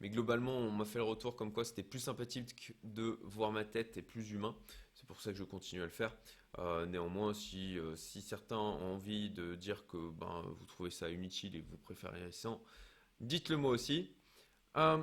Mais 0.00 0.10
globalement, 0.10 0.56
on 0.56 0.70
m'a 0.70 0.84
fait 0.84 0.98
le 0.98 1.04
retour 1.04 1.36
comme 1.36 1.52
quoi 1.52 1.64
c'était 1.64 1.82
plus 1.82 2.00
sympathique 2.00 2.72
de 2.82 3.18
voir 3.22 3.52
ma 3.52 3.64
tête 3.64 3.96
et 3.96 4.02
plus 4.02 4.32
humain. 4.32 4.56
C'est 4.92 5.06
pour 5.06 5.20
ça 5.20 5.32
que 5.32 5.38
je 5.38 5.44
continue 5.44 5.82
à 5.82 5.84
le 5.84 5.90
faire. 5.90 6.16
Euh, 6.58 6.86
néanmoins, 6.86 7.32
si, 7.32 7.78
euh, 7.78 7.96
si, 7.96 8.20
certains 8.20 8.58
ont 8.58 8.94
envie 8.94 9.30
de 9.30 9.54
dire 9.54 9.86
que 9.86 10.10
ben, 10.10 10.42
vous 10.58 10.66
trouvez 10.66 10.90
ça 10.90 11.10
inutile 11.10 11.56
et 11.56 11.60
vous 11.60 11.76
préférez 11.76 12.32
sans, 12.32 12.62
dites-le 13.20 13.56
moi 13.56 13.70
aussi. 13.70 14.14
Euh, 14.76 15.02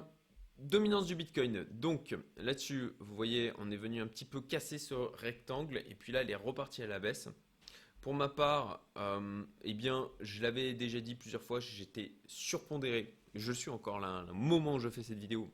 dominance 0.57 1.07
du 1.07 1.15
Bitcoin. 1.15 1.65
Donc 1.71 2.15
là-dessus, 2.37 2.91
vous 2.99 3.15
voyez, 3.15 3.53
on 3.57 3.71
est 3.71 3.77
venu 3.77 4.01
un 4.01 4.07
petit 4.07 4.25
peu 4.25 4.41
casser 4.41 4.77
ce 4.77 4.93
rectangle 4.93 5.83
et 5.89 5.95
puis 5.95 6.11
là, 6.11 6.21
elle 6.21 6.29
est 6.29 6.35
repartie 6.35 6.83
à 6.83 6.87
la 6.87 6.99
baisse. 6.99 7.29
Pour 8.01 8.13
ma 8.15 8.29
part, 8.29 8.83
eh 9.63 9.73
bien, 9.73 10.09
je 10.19 10.41
l'avais 10.41 10.73
déjà 10.73 10.99
dit 10.99 11.15
plusieurs 11.15 11.43
fois, 11.43 11.59
j'étais 11.59 12.11
surpondéré 12.25 13.13
je 13.35 13.51
suis 13.51 13.69
encore 13.69 13.99
là, 13.99 14.25
au 14.29 14.33
moment 14.33 14.75
où 14.75 14.79
je 14.79 14.89
fais 14.89 15.03
cette 15.03 15.19
vidéo, 15.19 15.49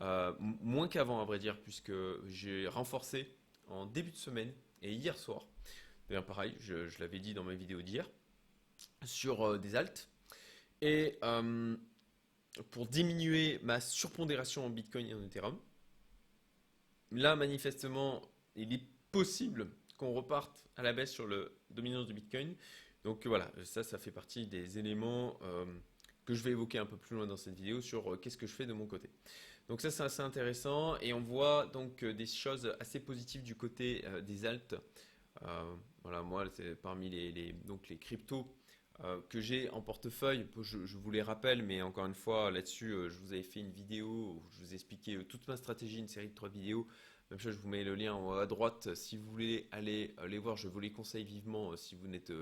euh, 0.00 0.32
moins 0.38 0.88
qu'avant 0.88 1.20
à 1.20 1.24
vrai 1.24 1.38
dire, 1.38 1.60
puisque 1.60 1.92
j'ai 2.28 2.68
renforcé 2.68 3.34
en 3.68 3.86
début 3.86 4.10
de 4.10 4.16
semaine 4.16 4.52
et 4.82 4.92
hier 4.92 5.16
soir. 5.16 5.44
D'ailleurs 6.08 6.24
pareil, 6.24 6.54
je, 6.60 6.88
l'avais 7.00 7.18
dit 7.18 7.34
dans 7.34 7.44
ma 7.44 7.54
vidéo 7.54 7.82
d'hier, 7.82 8.08
sur 9.04 9.46
euh, 9.46 9.58
des 9.58 9.74
altes. 9.74 10.08
Et 10.80 11.18
euh, 11.24 11.76
pour 12.70 12.86
diminuer 12.86 13.58
ma 13.62 13.80
surpondération 13.80 14.64
en 14.64 14.70
Bitcoin 14.70 15.06
et 15.08 15.14
en 15.14 15.22
Ethereum, 15.22 15.58
là, 17.10 17.34
manifestement, 17.34 18.22
il 18.54 18.72
est 18.72 18.82
possible 19.10 19.68
qu'on 19.98 20.14
reparte 20.14 20.64
à 20.76 20.82
la 20.82 20.94
baisse 20.94 21.12
sur 21.12 21.26
le 21.26 21.52
dominance 21.70 22.06
du 22.06 22.14
Bitcoin. 22.14 22.54
Donc 23.04 23.26
voilà, 23.26 23.50
ça, 23.64 23.82
ça 23.82 23.98
fait 23.98 24.10
partie 24.10 24.46
des 24.46 24.78
éléments 24.78 25.38
euh, 25.42 25.66
que 26.24 26.34
je 26.34 26.42
vais 26.42 26.52
évoquer 26.52 26.78
un 26.78 26.86
peu 26.86 26.96
plus 26.96 27.16
loin 27.16 27.26
dans 27.26 27.36
cette 27.36 27.54
vidéo 27.54 27.82
sur 27.82 28.14
euh, 28.14 28.16
qu'est-ce 28.16 28.38
que 28.38 28.46
je 28.46 28.54
fais 28.54 28.66
de 28.66 28.72
mon 28.72 28.86
côté. 28.86 29.10
Donc 29.68 29.82
ça, 29.82 29.90
c'est 29.90 30.02
assez 30.02 30.22
intéressant 30.22 30.96
et 30.98 31.12
on 31.12 31.20
voit 31.20 31.66
donc 31.66 32.02
des 32.02 32.26
choses 32.26 32.74
assez 32.80 33.00
positives 33.00 33.42
du 33.42 33.54
côté 33.54 34.02
des 34.26 34.46
alts. 34.46 34.74
voilà, 36.02 36.22
moi, 36.22 36.46
c'est 36.54 36.74
parmi 36.80 37.10
les, 37.10 37.52
donc 37.66 37.88
les 37.90 37.98
cryptos 37.98 38.50
euh, 39.04 39.20
que 39.28 39.40
j'ai 39.40 39.70
en 39.70 39.80
portefeuille. 39.80 40.44
Je, 40.60 40.76
vous 40.76 41.10
les 41.12 41.22
rappelle, 41.22 41.62
mais 41.62 41.82
encore 41.82 42.06
une 42.06 42.16
fois, 42.16 42.50
là-dessus, 42.50 42.90
euh, 42.90 43.08
je 43.08 43.16
vous 43.18 43.32
avais 43.32 43.44
fait 43.44 43.60
une 43.60 43.70
vidéo 43.70 44.08
où 44.08 44.42
je 44.50 44.58
vous 44.58 44.72
ai 44.72 44.74
expliqué 44.74 45.14
euh, 45.14 45.22
toute 45.22 45.46
ma 45.46 45.56
stratégie, 45.56 46.00
une 46.00 46.08
série 46.08 46.30
de 46.30 46.34
trois 46.34 46.48
vidéos. 46.48 46.84
Même 47.30 47.38
chose, 47.38 47.56
je 47.56 47.60
vous 47.60 47.68
mets 47.68 47.84
le 47.84 47.94
lien 47.94 48.16
à 48.38 48.46
droite 48.46 48.94
si 48.94 49.16
vous 49.16 49.30
voulez 49.30 49.68
aller 49.70 50.14
les 50.26 50.38
voir. 50.38 50.56
Je 50.56 50.68
vous 50.68 50.80
les 50.80 50.92
conseille 50.92 51.24
vivement 51.24 51.76
si 51.76 51.94
vous 51.94 52.08
n'êtes 52.08 52.32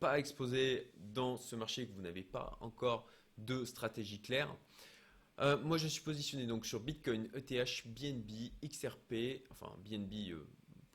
pas 0.00 0.18
exposé 0.18 0.90
dans 0.96 1.36
ce 1.36 1.54
marché 1.54 1.86
que 1.86 1.92
vous 1.92 2.02
n'avez 2.02 2.24
pas 2.24 2.58
encore 2.60 3.06
de 3.36 3.64
stratégie 3.64 4.20
claire. 4.20 4.52
moi, 5.62 5.78
je 5.78 5.86
suis 5.86 6.02
positionné 6.02 6.46
donc 6.46 6.66
sur 6.66 6.80
Bitcoin, 6.80 7.28
ETH, 7.32 7.86
BNB, 7.86 8.50
XRP, 8.64 9.44
enfin 9.50 9.72
BNB 9.88 10.34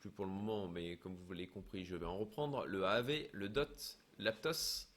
plus 0.04 0.12
pour 0.12 0.26
le 0.26 0.32
moment, 0.32 0.68
mais 0.68 0.98
comme 0.98 1.16
vous 1.16 1.32
l'avez 1.32 1.48
compris, 1.48 1.86
je 1.86 1.96
vais 1.96 2.06
en 2.06 2.18
reprendre, 2.18 2.66
le 2.66 2.84
AAV, 2.84 3.30
le 3.32 3.48
DOT, 3.48 3.98
l'Aptos, 4.18 4.90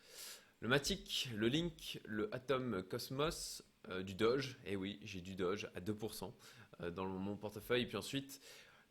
le 0.61 0.69
Matic, 0.69 1.31
le 1.35 1.49
Link, 1.49 2.01
le 2.05 2.35
Atom 2.35 2.83
Cosmos, 2.85 3.63
euh, 3.89 4.03
du 4.03 4.15
Doge, 4.15 4.59
et 4.65 4.73
eh 4.73 4.77
oui, 4.77 4.99
j'ai 5.03 5.21
du 5.21 5.35
Doge 5.35 5.69
à 5.75 5.81
2% 5.81 6.33
euh, 6.81 6.91
dans 6.91 7.07
mon 7.07 7.37
portefeuille, 7.37 7.83
et 7.83 7.87
puis 7.87 7.97
ensuite 7.97 8.41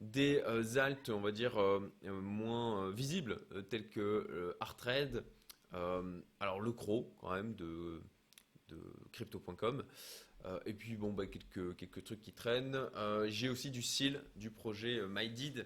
des 0.02 0.42
euh, 0.46 0.78
alt, 0.78 1.10
on 1.10 1.22
va 1.22 1.32
dire, 1.32 1.58
moins 2.04 2.92
visibles, 2.92 3.40
tels 3.70 3.90
que 3.90 4.56
Artrade, 4.60 5.24
alors 6.40 6.60
le 6.60 6.72
Cro, 6.72 7.14
quand 7.20 7.34
même, 7.34 7.56
de, 7.56 8.02
crypto.com, 9.12 9.84
et 10.66 10.74
puis 10.74 10.96
bon, 10.96 11.14
bah, 11.14 11.26
quelques, 11.26 12.04
trucs 12.04 12.22
qui 12.22 12.34
traînent. 12.34 12.78
j'ai 13.28 13.50
aussi 13.50 13.72
du 13.72 13.82
SIL, 13.82 14.22
du 14.36 14.52
projet 14.52 15.02
MyDid, 15.08 15.60
euh, 15.60 15.64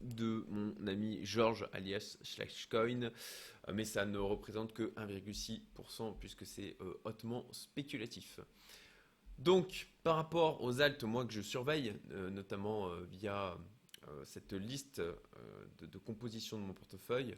de 0.00 0.44
mon 0.48 0.86
ami 0.86 1.24
Georges 1.24 1.68
alias 1.72 2.18
Slashcoin, 2.22 3.04
euh, 3.04 3.10
mais 3.72 3.84
ça 3.84 4.04
ne 4.04 4.18
représente 4.18 4.72
que 4.72 4.94
1,6% 4.96 6.18
puisque 6.18 6.46
c'est 6.46 6.76
euh, 6.80 7.00
hautement 7.04 7.46
spéculatif. 7.52 8.40
Donc, 9.38 9.88
par 10.02 10.16
rapport 10.16 10.62
aux 10.62 10.80
altes, 10.80 11.04
moi 11.04 11.24
que 11.24 11.32
je 11.32 11.40
surveille, 11.40 11.94
notamment 12.10 12.90
via 13.12 13.56
cette 14.24 14.52
liste 14.52 15.00
de, 15.00 15.98
composition 15.98 16.58
de 16.58 16.64
mon 16.64 16.74
portefeuille, 16.74 17.36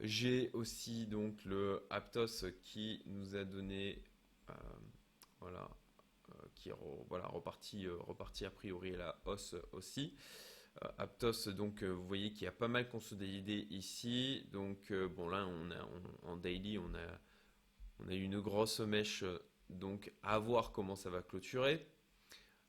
j'ai 0.00 0.50
aussi 0.52 1.06
donc 1.06 1.42
le 1.46 1.86
Aptos 1.88 2.50
qui 2.62 3.02
nous 3.06 3.34
a 3.34 3.44
donné, 3.44 4.02
voilà, 5.40 5.70
qui 6.54 6.68
est 6.68 6.74
voilà, 7.08 7.28
reparti, 7.28 7.88
reparti 7.88 8.44
a 8.44 8.50
priori 8.50 8.92
à 8.92 8.98
la 8.98 9.18
hausse 9.24 9.56
aussi. 9.72 10.14
Euh, 10.80 10.88
Aptos, 10.98 11.50
donc 11.52 11.82
euh, 11.82 11.90
vous 11.90 12.06
voyez 12.06 12.32
qu'il 12.32 12.44
y 12.44 12.48
a 12.48 12.52
pas 12.52 12.68
mal 12.68 12.88
consolidé 12.88 13.66
ici. 13.70 14.46
Donc 14.52 14.90
euh, 14.90 15.08
bon 15.08 15.28
là 15.28 15.46
on 15.46 15.70
a 15.70 16.30
en 16.30 16.36
daily 16.36 16.78
on 16.78 16.94
a 16.94 17.20
on 17.98 18.08
a 18.08 18.14
une 18.14 18.40
grosse 18.40 18.80
mèche 18.80 19.24
donc 19.68 20.12
à 20.22 20.38
voir 20.38 20.72
comment 20.72 20.96
ça 20.96 21.10
va 21.10 21.22
clôturer. 21.22 21.86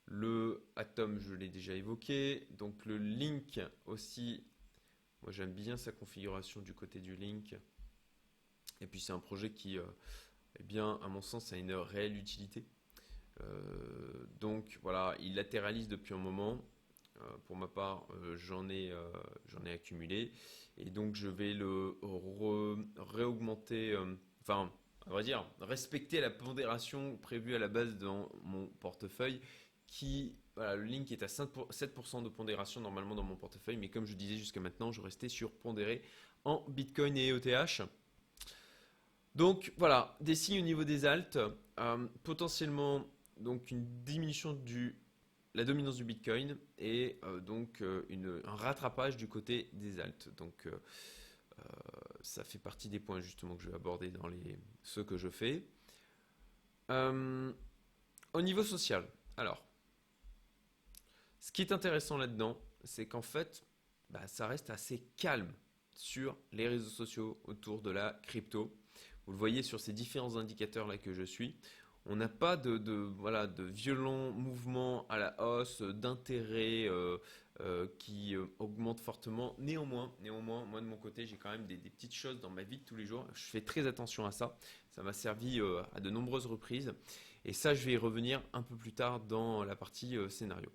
Le 0.05 0.67
Atom 0.75 1.19
je 1.19 1.33
l'ai 1.33 1.49
déjà 1.49 1.73
évoqué. 1.73 2.47
Donc 2.51 2.85
le 2.85 2.97
Link 2.97 3.61
aussi. 3.85 4.43
Moi 5.21 5.31
j'aime 5.31 5.53
bien 5.53 5.77
sa 5.77 5.93
configuration 5.93 6.61
du 6.61 6.73
côté 6.73 6.99
du 6.99 7.15
Link. 7.15 7.55
Et 8.81 8.87
puis 8.87 8.99
c'est 8.99 9.13
un 9.13 9.19
projet 9.19 9.51
qui 9.51 9.77
eh 10.59 10.63
bien 10.63 10.99
à 11.01 11.07
mon 11.07 11.21
sens 11.21 11.53
a 11.53 11.57
une 11.57 11.73
réelle 11.73 12.17
utilité. 12.17 12.65
donc 14.41 14.77
voilà, 14.81 15.15
il 15.21 15.35
latéralise 15.35 15.87
depuis 15.87 16.13
un 16.13 16.17
moment. 16.17 16.61
Euh, 17.23 17.37
pour 17.45 17.55
ma 17.55 17.67
part, 17.67 18.05
euh, 18.11 18.35
j'en 18.37 18.69
ai, 18.69 18.91
euh, 18.91 19.11
j'en 19.47 19.63
ai 19.65 19.71
accumulé. 19.71 20.31
Et 20.77 20.89
donc, 20.89 21.15
je 21.15 21.27
vais 21.27 21.53
le 21.53 21.97
réaugmenter, 22.97 23.95
enfin, 24.41 24.71
à 25.05 25.09
vrai 25.11 25.23
dire, 25.23 25.45
respecter 25.61 26.19
la 26.19 26.31
pondération 26.31 27.17
prévue 27.17 27.53
à 27.53 27.59
la 27.59 27.67
base 27.67 27.95
dans 27.97 28.29
mon 28.43 28.65
portefeuille 28.79 29.39
qui, 29.85 30.33
le 30.57 30.83
link 30.83 31.11
est 31.11 31.21
à 31.21 31.27
7% 31.27 32.23
de 32.23 32.29
pondération 32.29 32.81
normalement 32.81 33.13
dans 33.13 33.23
mon 33.23 33.35
portefeuille, 33.35 33.77
mais 33.77 33.89
comme 33.89 34.07
je 34.07 34.15
disais 34.15 34.37
jusqu'à 34.37 34.59
maintenant, 34.59 34.91
je 34.91 35.01
restais 35.01 35.29
sur 35.29 35.51
pondéré 35.51 36.01
en 36.43 36.65
Bitcoin 36.67 37.15
et 37.17 37.27
ETH. 37.27 37.83
Donc 39.35 39.73
voilà, 39.77 40.17
des 40.21 40.33
signes 40.33 40.59
au 40.59 40.65
niveau 40.65 40.83
des 40.83 41.05
alts, 41.05 41.37
potentiellement 42.23 43.05
donc 43.39 43.69
une 43.69 43.85
diminution 44.03 44.53
du 44.53 44.95
la 45.53 45.63
dominance 45.65 45.97
du 45.97 46.03
Bitcoin 46.03 46.57
et 46.77 47.19
euh, 47.23 47.39
donc 47.39 47.81
euh, 47.81 48.05
une, 48.09 48.41
un 48.45 48.55
rattrapage 48.55 49.17
du 49.17 49.27
côté 49.27 49.69
des 49.73 49.99
alts. 49.99 50.29
Donc 50.35 50.67
euh, 50.67 50.79
ça 52.21 52.43
fait 52.43 52.57
partie 52.57 52.89
des 52.89 52.99
points 52.99 53.21
justement 53.21 53.55
que 53.55 53.63
je 53.63 53.69
vais 53.69 53.75
aborder 53.75 54.09
dans 54.09 54.27
les 54.27 54.57
ceux 54.81 55.03
que 55.03 55.17
je 55.17 55.29
fais. 55.29 55.63
au 56.89 58.41
niveau 58.41 58.63
social, 58.63 59.07
alors, 59.37 59.63
ce 61.39 61.51
qui 61.51 61.61
est 61.61 61.71
intéressant 61.71 62.17
là-dedans, 62.17 62.59
c'est 62.83 63.07
qu'en 63.07 63.21
fait, 63.21 63.63
bah, 64.09 64.27
ça 64.27 64.47
reste 64.47 64.69
assez 64.69 65.07
calme 65.17 65.53
sur 65.93 66.37
les 66.51 66.67
réseaux 66.67 66.89
sociaux 66.89 67.39
autour 67.45 67.81
de 67.81 67.91
la 67.91 68.19
crypto. 68.23 68.75
Vous 69.25 69.31
le 69.31 69.37
voyez 69.37 69.63
sur 69.63 69.79
ces 69.79 69.93
différents 69.93 70.35
indicateurs 70.35 70.87
là 70.87 70.97
que 70.97 71.13
je 71.13 71.23
suis. 71.23 71.55
On 72.05 72.17
n'a 72.17 72.27
pas 72.27 72.57
de, 72.57 72.91
voilà, 73.17 73.47
violents 73.47 74.31
mouvements 74.31 75.07
à 75.07 75.17
la 75.17 75.41
hausse, 75.41 75.81
d'intérêt 75.81 76.85
euh, 76.89 77.17
euh, 77.61 77.87
qui 77.97 78.35
euh, 78.35 78.45
augmentent 78.59 78.99
fortement. 78.99 79.55
Néanmoins, 79.57 80.13
néanmoins, 80.21 80.65
moi 80.65 80.81
de 80.81 80.85
mon 80.85 80.97
côté, 80.97 81.25
j'ai 81.25 81.37
quand 81.37 81.51
même 81.51 81.65
des, 81.65 81.77
petites 81.77 82.13
choses 82.13 82.41
dans 82.41 82.49
ma 82.49 82.63
vie 82.63 82.79
de 82.79 82.83
tous 82.83 82.97
les 82.97 83.05
jours. 83.05 83.25
Je 83.33 83.43
fais 83.43 83.61
très 83.61 83.87
attention 83.87 84.25
à 84.25 84.31
ça. 84.31 84.57
Ça 84.89 85.01
m'a 85.01 85.13
servi 85.13 85.61
à 85.93 85.99
de 86.01 86.09
nombreuses 86.09 86.45
reprises. 86.45 86.93
Et 87.45 87.53
ça, 87.53 87.73
je 87.73 87.85
vais 87.85 87.93
y 87.93 87.97
revenir 87.97 88.41
un 88.51 88.63
peu 88.63 88.75
plus 88.75 88.93
tard 88.93 89.21
dans 89.21 89.63
la 89.63 89.75
partie 89.75 90.17
scénario. 90.29 90.71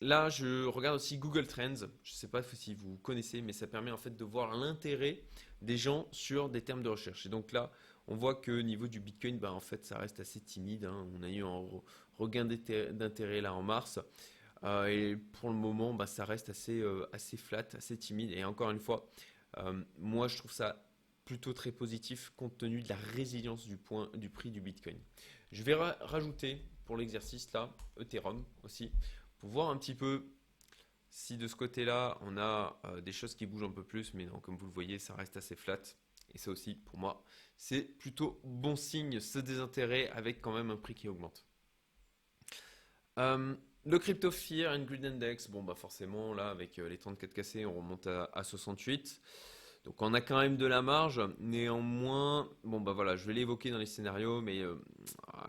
Là, 0.00 0.28
je 0.28 0.64
regarde 0.64 0.96
aussi 0.96 1.18
Google 1.18 1.46
Trends. 1.46 1.74
Je 1.74 2.12
ne 2.12 2.16
sais 2.16 2.28
pas 2.28 2.42
si 2.42 2.74
vous 2.74 2.96
connaissez, 2.98 3.42
mais 3.42 3.52
ça 3.52 3.66
permet 3.66 3.90
en 3.90 3.96
fait 3.96 4.16
de 4.16 4.24
voir 4.24 4.56
l'intérêt 4.56 5.24
des 5.60 5.76
gens 5.76 6.06
sur 6.12 6.48
des 6.48 6.62
termes 6.62 6.84
de 6.84 6.88
recherche. 6.88 7.26
Et 7.26 7.28
donc 7.28 7.50
là, 7.50 7.72
on 8.08 8.16
voit 8.16 8.34
que 8.34 8.60
niveau 8.62 8.88
du 8.88 9.00
Bitcoin, 9.00 9.38
bah, 9.38 9.52
en 9.52 9.60
fait, 9.60 9.84
ça 9.84 9.98
reste 9.98 10.18
assez 10.18 10.40
timide. 10.40 10.86
Hein. 10.86 11.06
On 11.14 11.22
a 11.22 11.28
eu 11.28 11.44
un 11.44 11.64
regain 12.18 12.46
d'intérêt 12.46 13.40
là 13.40 13.54
en 13.54 13.62
mars. 13.62 14.00
Euh, 14.64 14.86
et 14.86 15.16
pour 15.16 15.50
le 15.50 15.56
moment, 15.56 15.92
bah, 15.94 16.06
ça 16.06 16.24
reste 16.24 16.48
assez, 16.48 16.80
euh, 16.80 17.06
assez 17.12 17.36
flat, 17.36 17.66
assez 17.74 17.96
timide. 17.98 18.32
Et 18.32 18.44
encore 18.44 18.70
une 18.70 18.80
fois, 18.80 19.08
euh, 19.58 19.80
moi, 19.98 20.26
je 20.26 20.38
trouve 20.38 20.50
ça 20.50 20.84
plutôt 21.26 21.52
très 21.52 21.70
positif 21.70 22.32
compte 22.36 22.56
tenu 22.56 22.82
de 22.82 22.88
la 22.88 22.96
résilience 22.96 23.68
du, 23.68 23.76
point, 23.76 24.10
du 24.14 24.30
prix 24.30 24.50
du 24.50 24.62
Bitcoin. 24.62 24.98
Je 25.52 25.62
vais 25.62 25.74
rajouter 25.74 26.64
pour 26.86 26.96
l'exercice 26.96 27.52
là 27.52 27.70
Ethereum 28.00 28.42
aussi 28.62 28.90
pour 29.38 29.50
voir 29.50 29.68
un 29.68 29.76
petit 29.76 29.94
peu 29.94 30.24
si 31.10 31.36
de 31.36 31.46
ce 31.46 31.54
côté-là 31.54 32.16
on 32.22 32.38
a 32.38 32.80
des 33.02 33.12
choses 33.12 33.34
qui 33.34 33.44
bougent 33.44 33.64
un 33.64 33.70
peu 33.70 33.84
plus, 33.84 34.14
mais 34.14 34.26
comme 34.42 34.56
vous 34.56 34.66
le 34.66 34.72
voyez, 34.72 34.98
ça 34.98 35.14
reste 35.14 35.36
assez 35.36 35.54
flat. 35.54 35.80
Et 36.34 36.38
ça 36.38 36.50
aussi, 36.50 36.74
pour 36.74 36.98
moi, 36.98 37.24
c'est 37.56 37.82
plutôt 37.82 38.40
bon 38.44 38.76
signe 38.76 39.20
ce 39.20 39.38
désintérêt 39.38 40.08
avec 40.10 40.40
quand 40.40 40.52
même 40.52 40.70
un 40.70 40.76
prix 40.76 40.94
qui 40.94 41.08
augmente. 41.08 41.44
Euh, 43.18 43.54
le 43.84 43.98
Crypto 43.98 44.28
and 44.28 44.84
Grid 44.84 45.04
Index, 45.04 45.48
bon 45.48 45.62
bah 45.62 45.74
forcément 45.74 46.34
là 46.34 46.50
avec 46.50 46.78
euh, 46.78 46.88
les 46.88 46.98
34 46.98 47.32
cassés 47.32 47.66
on 47.66 47.74
remonte 47.74 48.06
à, 48.06 48.42
68. 48.42 49.20
Donc 49.84 50.02
on 50.02 50.12
a 50.14 50.20
quand 50.20 50.38
même 50.38 50.56
de 50.56 50.66
la 50.66 50.82
marge. 50.82 51.20
Néanmoins, 51.40 52.48
bon 52.62 52.80
bah 52.80 52.92
voilà, 52.92 53.16
je 53.16 53.26
vais 53.26 53.32
l'évoquer 53.32 53.70
dans 53.70 53.78
les 53.78 53.86
scénarios, 53.86 54.40
mais 54.40 54.60
euh, 54.60 54.76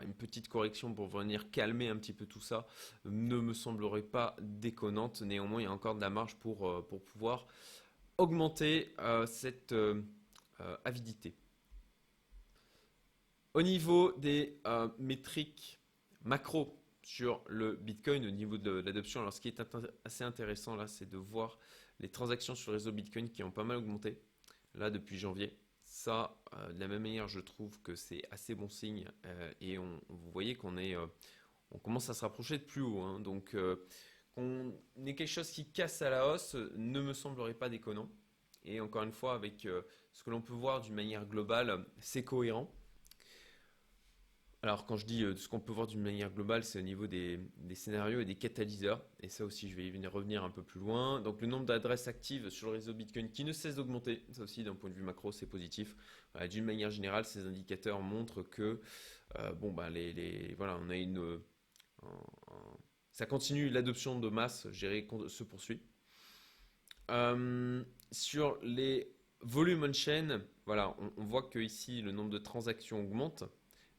une 0.03 0.13
petite 0.13 0.47
correction 0.47 0.93
pour 0.93 1.07
venir 1.07 1.51
calmer 1.51 1.89
un 1.89 1.97
petit 1.97 2.13
peu 2.13 2.25
tout 2.25 2.41
ça 2.41 2.65
ne 3.05 3.37
me 3.39 3.53
semblerait 3.53 4.01
pas 4.01 4.35
déconnante. 4.41 5.21
Néanmoins, 5.21 5.61
il 5.61 5.65
y 5.65 5.67
a 5.67 5.71
encore 5.71 5.95
de 5.95 6.01
la 6.01 6.09
marge 6.09 6.35
pour, 6.37 6.85
pour 6.87 7.03
pouvoir 7.03 7.45
augmenter 8.17 8.93
cette 9.27 9.73
avidité. 10.83 11.35
Au 13.55 13.63
niveau 13.63 14.13
des 14.13 14.61
euh, 14.67 14.87
métriques 14.99 15.81
macro 16.21 16.79
sur 17.01 17.43
le 17.47 17.75
Bitcoin, 17.75 18.25
au 18.27 18.31
niveau 18.31 18.59
de 18.59 18.69
l'adoption, 18.81 19.21
alors 19.21 19.33
ce 19.33 19.41
qui 19.41 19.47
est 19.47 19.61
assez 20.05 20.23
intéressant 20.23 20.75
là, 20.75 20.87
c'est 20.87 21.09
de 21.09 21.17
voir 21.17 21.57
les 21.99 22.09
transactions 22.09 22.53
sur 22.53 22.71
le 22.71 22.77
réseau 22.77 22.91
Bitcoin 22.91 23.29
qui 23.29 23.41
ont 23.41 23.51
pas 23.51 23.63
mal 23.63 23.77
augmenté 23.77 24.21
là 24.75 24.91
depuis 24.91 25.17
janvier. 25.17 25.57
Ça, 25.83 26.39
euh, 26.53 26.71
de 26.73 26.79
la 26.79 26.87
même 26.87 27.01
manière, 27.01 27.27
je 27.27 27.39
trouve 27.39 27.81
que 27.81 27.95
c'est 27.95 28.21
assez 28.29 28.53
bon 28.53 28.69
signe 28.69 29.09
euh, 29.25 29.51
et 29.59 29.79
on, 29.79 29.99
vous 30.09 30.29
voyez 30.31 30.53
qu'on 30.55 30.77
est, 30.77 30.95
on 31.71 31.79
commence 31.79 32.07
à 32.11 32.13
se 32.13 32.21
rapprocher 32.21 32.59
de 32.59 32.63
plus 32.63 32.81
haut. 32.83 33.01
Hein. 33.01 33.19
donc 33.19 33.57
qu'on 34.35 34.73
ait 35.07 35.15
quelque 35.15 35.27
chose 35.27 35.49
qui 35.49 35.71
casse 35.71 36.03
à 36.03 36.11
la 36.11 36.31
hausse 36.31 36.55
ne 36.75 37.01
me 37.01 37.13
semblerait 37.13 37.55
pas 37.55 37.69
déconnant. 37.69 38.11
Et 38.63 38.79
encore 38.79 39.01
une 39.03 39.13
fois, 39.13 39.33
avec 39.33 39.67
ce 40.13 40.23
que 40.23 40.29
l'on 40.29 40.41
peut 40.41 40.53
voir 40.53 40.81
d'une 40.81 40.95
manière 40.95 41.25
globale, 41.25 41.85
c'est 41.99 42.23
cohérent. 42.23 42.69
Alors 44.61 44.85
quand 44.85 44.97
je 44.97 45.05
dis 45.05 45.23
ce 45.37 45.47
qu'on 45.47 45.61
peut 45.61 45.71
voir 45.71 45.87
d'une 45.87 46.01
manière 46.01 46.29
globale, 46.31 46.65
c'est 46.65 46.79
au 46.79 46.81
niveau 46.81 47.07
des, 47.07 47.39
scénarios 47.75 48.19
et 48.19 48.25
des 48.25 48.35
catalyseurs. 48.35 49.01
Et 49.21 49.29
ça 49.29 49.45
aussi, 49.45 49.69
je 49.69 49.75
vais 49.75 49.85
y 49.85 49.91
venir 49.91 50.11
revenir 50.11 50.43
un 50.43 50.49
peu 50.49 50.63
plus 50.63 50.81
loin. 50.81 51.21
Donc 51.21 51.39
le 51.39 51.47
nombre 51.47 51.65
d'adresses 51.65 52.09
actives 52.09 52.49
sur 52.49 52.67
le 52.67 52.73
réseau 52.73 52.93
Bitcoin 52.93 53.29
qui 53.31 53.45
ne 53.45 53.53
cesse 53.53 53.75
d'augmenter. 53.75 54.25
Ça 54.31 54.43
aussi, 54.43 54.63
d'un 54.63 54.75
point 54.75 54.89
de 54.89 54.95
vue 54.95 55.01
macro, 55.01 55.31
c'est 55.31 55.47
positif. 55.47 55.95
d'une 56.49 56.65
manière 56.65 56.91
générale, 56.91 57.23
ces 57.23 57.45
indicateurs 57.45 58.01
montrent 58.01 58.43
que 58.43 58.81
bon, 59.55 59.71
bah, 59.71 59.89
les, 59.89 60.53
voilà, 60.57 60.77
on 60.81 60.89
a 60.89 60.97
une... 60.97 61.39
ça 63.13 63.25
continue, 63.25 63.69
l'adoption 63.69 64.19
de 64.19 64.27
masse, 64.27 64.67
je 64.71 65.27
se 65.29 65.43
poursuit. 65.45 65.81
sur 68.11 68.59
les 68.61 69.18
volumes 69.41 69.83
on-chain, 69.83 70.41
voilà, 70.65 70.95
on, 71.17 71.23
voit 71.23 71.43
que 71.43 71.59
ici, 71.59 72.01
le 72.01 72.11
nombre 72.11 72.29
de 72.29 72.37
transactions 72.37 72.99
augmente 73.01 73.43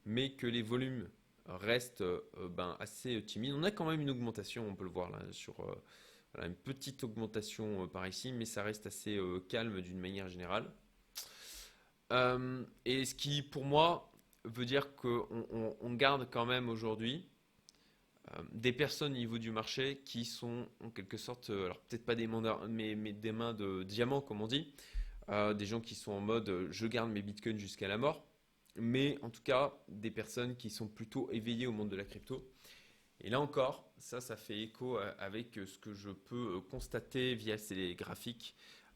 mais 0.05 0.31
que 0.31 0.47
les 0.47 0.61
volumes 0.61 1.09
restent 1.45 2.01
euh, 2.01 2.21
ben, 2.49 2.75
assez 2.79 3.23
timides. 3.23 3.53
On 3.53 3.63
a 3.63 3.71
quand 3.71 3.89
même 3.89 4.01
une 4.01 4.09
augmentation, 4.09 4.67
on 4.67 4.75
peut 4.75 4.83
le 4.83 4.89
voir 4.89 5.09
là, 5.09 5.19
sur 5.31 5.59
euh, 5.59 6.45
une 6.45 6.55
petite 6.55 7.03
augmentation 7.03 7.83
euh, 7.83 7.87
par 7.87 8.07
ici, 8.07 8.31
mais 8.31 8.45
ça 8.45 8.63
reste 8.63 8.85
assez 8.87 9.19
calme 9.49 9.81
d'une 9.81 9.99
manière 9.99 10.29
générale. 10.29 10.71
et 12.85 13.05
ce 13.05 13.15
qui, 13.15 13.41
pour 13.41 13.65
moi, 13.65 14.11
veut 14.43 14.65
dire 14.65 14.95
qu'on 14.95 15.77
on, 15.79 15.93
garde 15.93 16.27
quand 16.31 16.45
même 16.45 16.67
aujourd'hui 16.67 17.27
des 18.53 18.71
personnes 18.71 19.13
au 19.13 19.17
niveau 19.17 19.37
du 19.37 19.51
marché 19.51 20.01
qui 20.05 20.25
sont 20.25 20.67
en 20.79 20.89
quelque 20.89 21.17
sorte, 21.17 21.49
alors 21.49 21.79
peut-être 21.81 22.05
pas 22.05 22.15
des, 22.15 22.27
des 22.27 23.31
mains 23.31 23.53
de 23.53 23.83
diamant, 23.83 24.21
comme 24.21 24.41
on 24.41 24.47
dit, 24.47 24.73
des 25.29 25.65
gens 25.65 25.79
qui 25.79 25.95
sont 25.95 26.11
en 26.11 26.19
mode 26.19 26.67
je 26.71 26.87
garde 26.87 27.09
mes 27.11 27.21
bitcoins 27.21 27.57
jusqu'à 27.57 27.87
la 27.87 27.97
mort 27.97 28.25
mais 28.75 29.17
en 29.21 29.29
tout 29.29 29.41
cas 29.41 29.73
des 29.87 30.11
personnes 30.11 30.55
qui 30.55 30.69
sont 30.69 30.87
plutôt 30.87 31.29
éveillées 31.31 31.67
au 31.67 31.71
monde 31.71 31.89
de 31.89 31.95
la 31.95 32.05
crypto. 32.05 32.47
Et 33.21 33.29
là 33.29 33.39
encore, 33.39 33.91
ça, 33.99 34.21
ça 34.21 34.35
fait 34.35 34.61
écho 34.61 34.97
avec 35.19 35.53
ce 35.53 35.77
que 35.77 35.93
je 35.93 36.09
peux 36.09 36.55
euh, 36.55 36.61
constater 36.61 37.35
via 37.35 37.57
ces 37.57 37.95
graphiques 37.95 38.55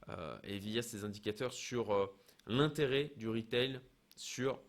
euh, 0.09 0.37
et 0.43 0.57
via 0.57 0.81
ces 0.81 1.03
indicateurs 1.03 1.53
sur 1.53 1.93
euh, 1.93 2.07
l'intérêt 2.47 3.11
du 3.17 3.29
retail 3.29 3.79
sur, 4.15 4.61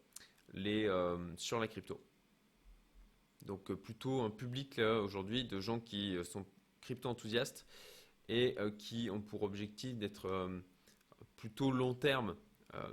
les, 0.53 0.91
sur 1.37 1.61
la 1.61 1.69
crypto. 1.69 2.03
Donc 3.45 3.73
plutôt 3.75 4.23
un 4.23 4.31
public 4.31 4.81
aujourd'hui 4.81 5.45
de 5.45 5.61
gens 5.61 5.79
qui 5.79 6.17
sont 6.25 6.45
crypto-enthousiastes 6.81 7.65
et 8.29 8.57
qui 8.77 9.09
ont 9.09 9.21
pour 9.21 9.45
objectif 9.45 9.97
d'être 9.97 10.51
plutôt 11.37 11.71
long 11.71 11.95
terme 11.95 12.37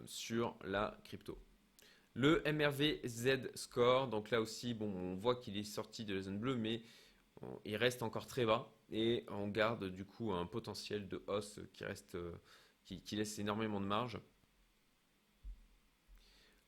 sur 0.06 0.56
la 0.64 0.98
crypto. 1.04 1.38
Le 2.14 2.42
MRV 2.46 3.02
Z 3.06 3.52
Score, 3.56 4.08
donc 4.08 4.30
là 4.30 4.40
aussi, 4.40 4.74
bon, 4.74 4.90
on 4.94 5.16
voit 5.16 5.36
qu'il 5.36 5.58
est 5.58 5.64
sorti 5.64 6.06
de 6.06 6.14
la 6.14 6.22
zone 6.22 6.40
bleue, 6.40 6.56
mais 6.56 6.84
il 7.66 7.76
reste 7.76 8.04
encore 8.04 8.26
très 8.26 8.46
bas 8.46 8.72
et 8.92 9.26
on 9.30 9.48
garde 9.48 9.90
du 9.90 10.06
coup 10.06 10.32
un 10.32 10.46
potentiel 10.46 11.08
de 11.08 11.22
hausse 11.28 11.60
qui 11.74 11.84
reste, 11.84 12.18
qui, 12.86 13.16
laisse 13.16 13.40
énormément 13.40 13.82
de 13.82 13.86
marge. 13.86 14.20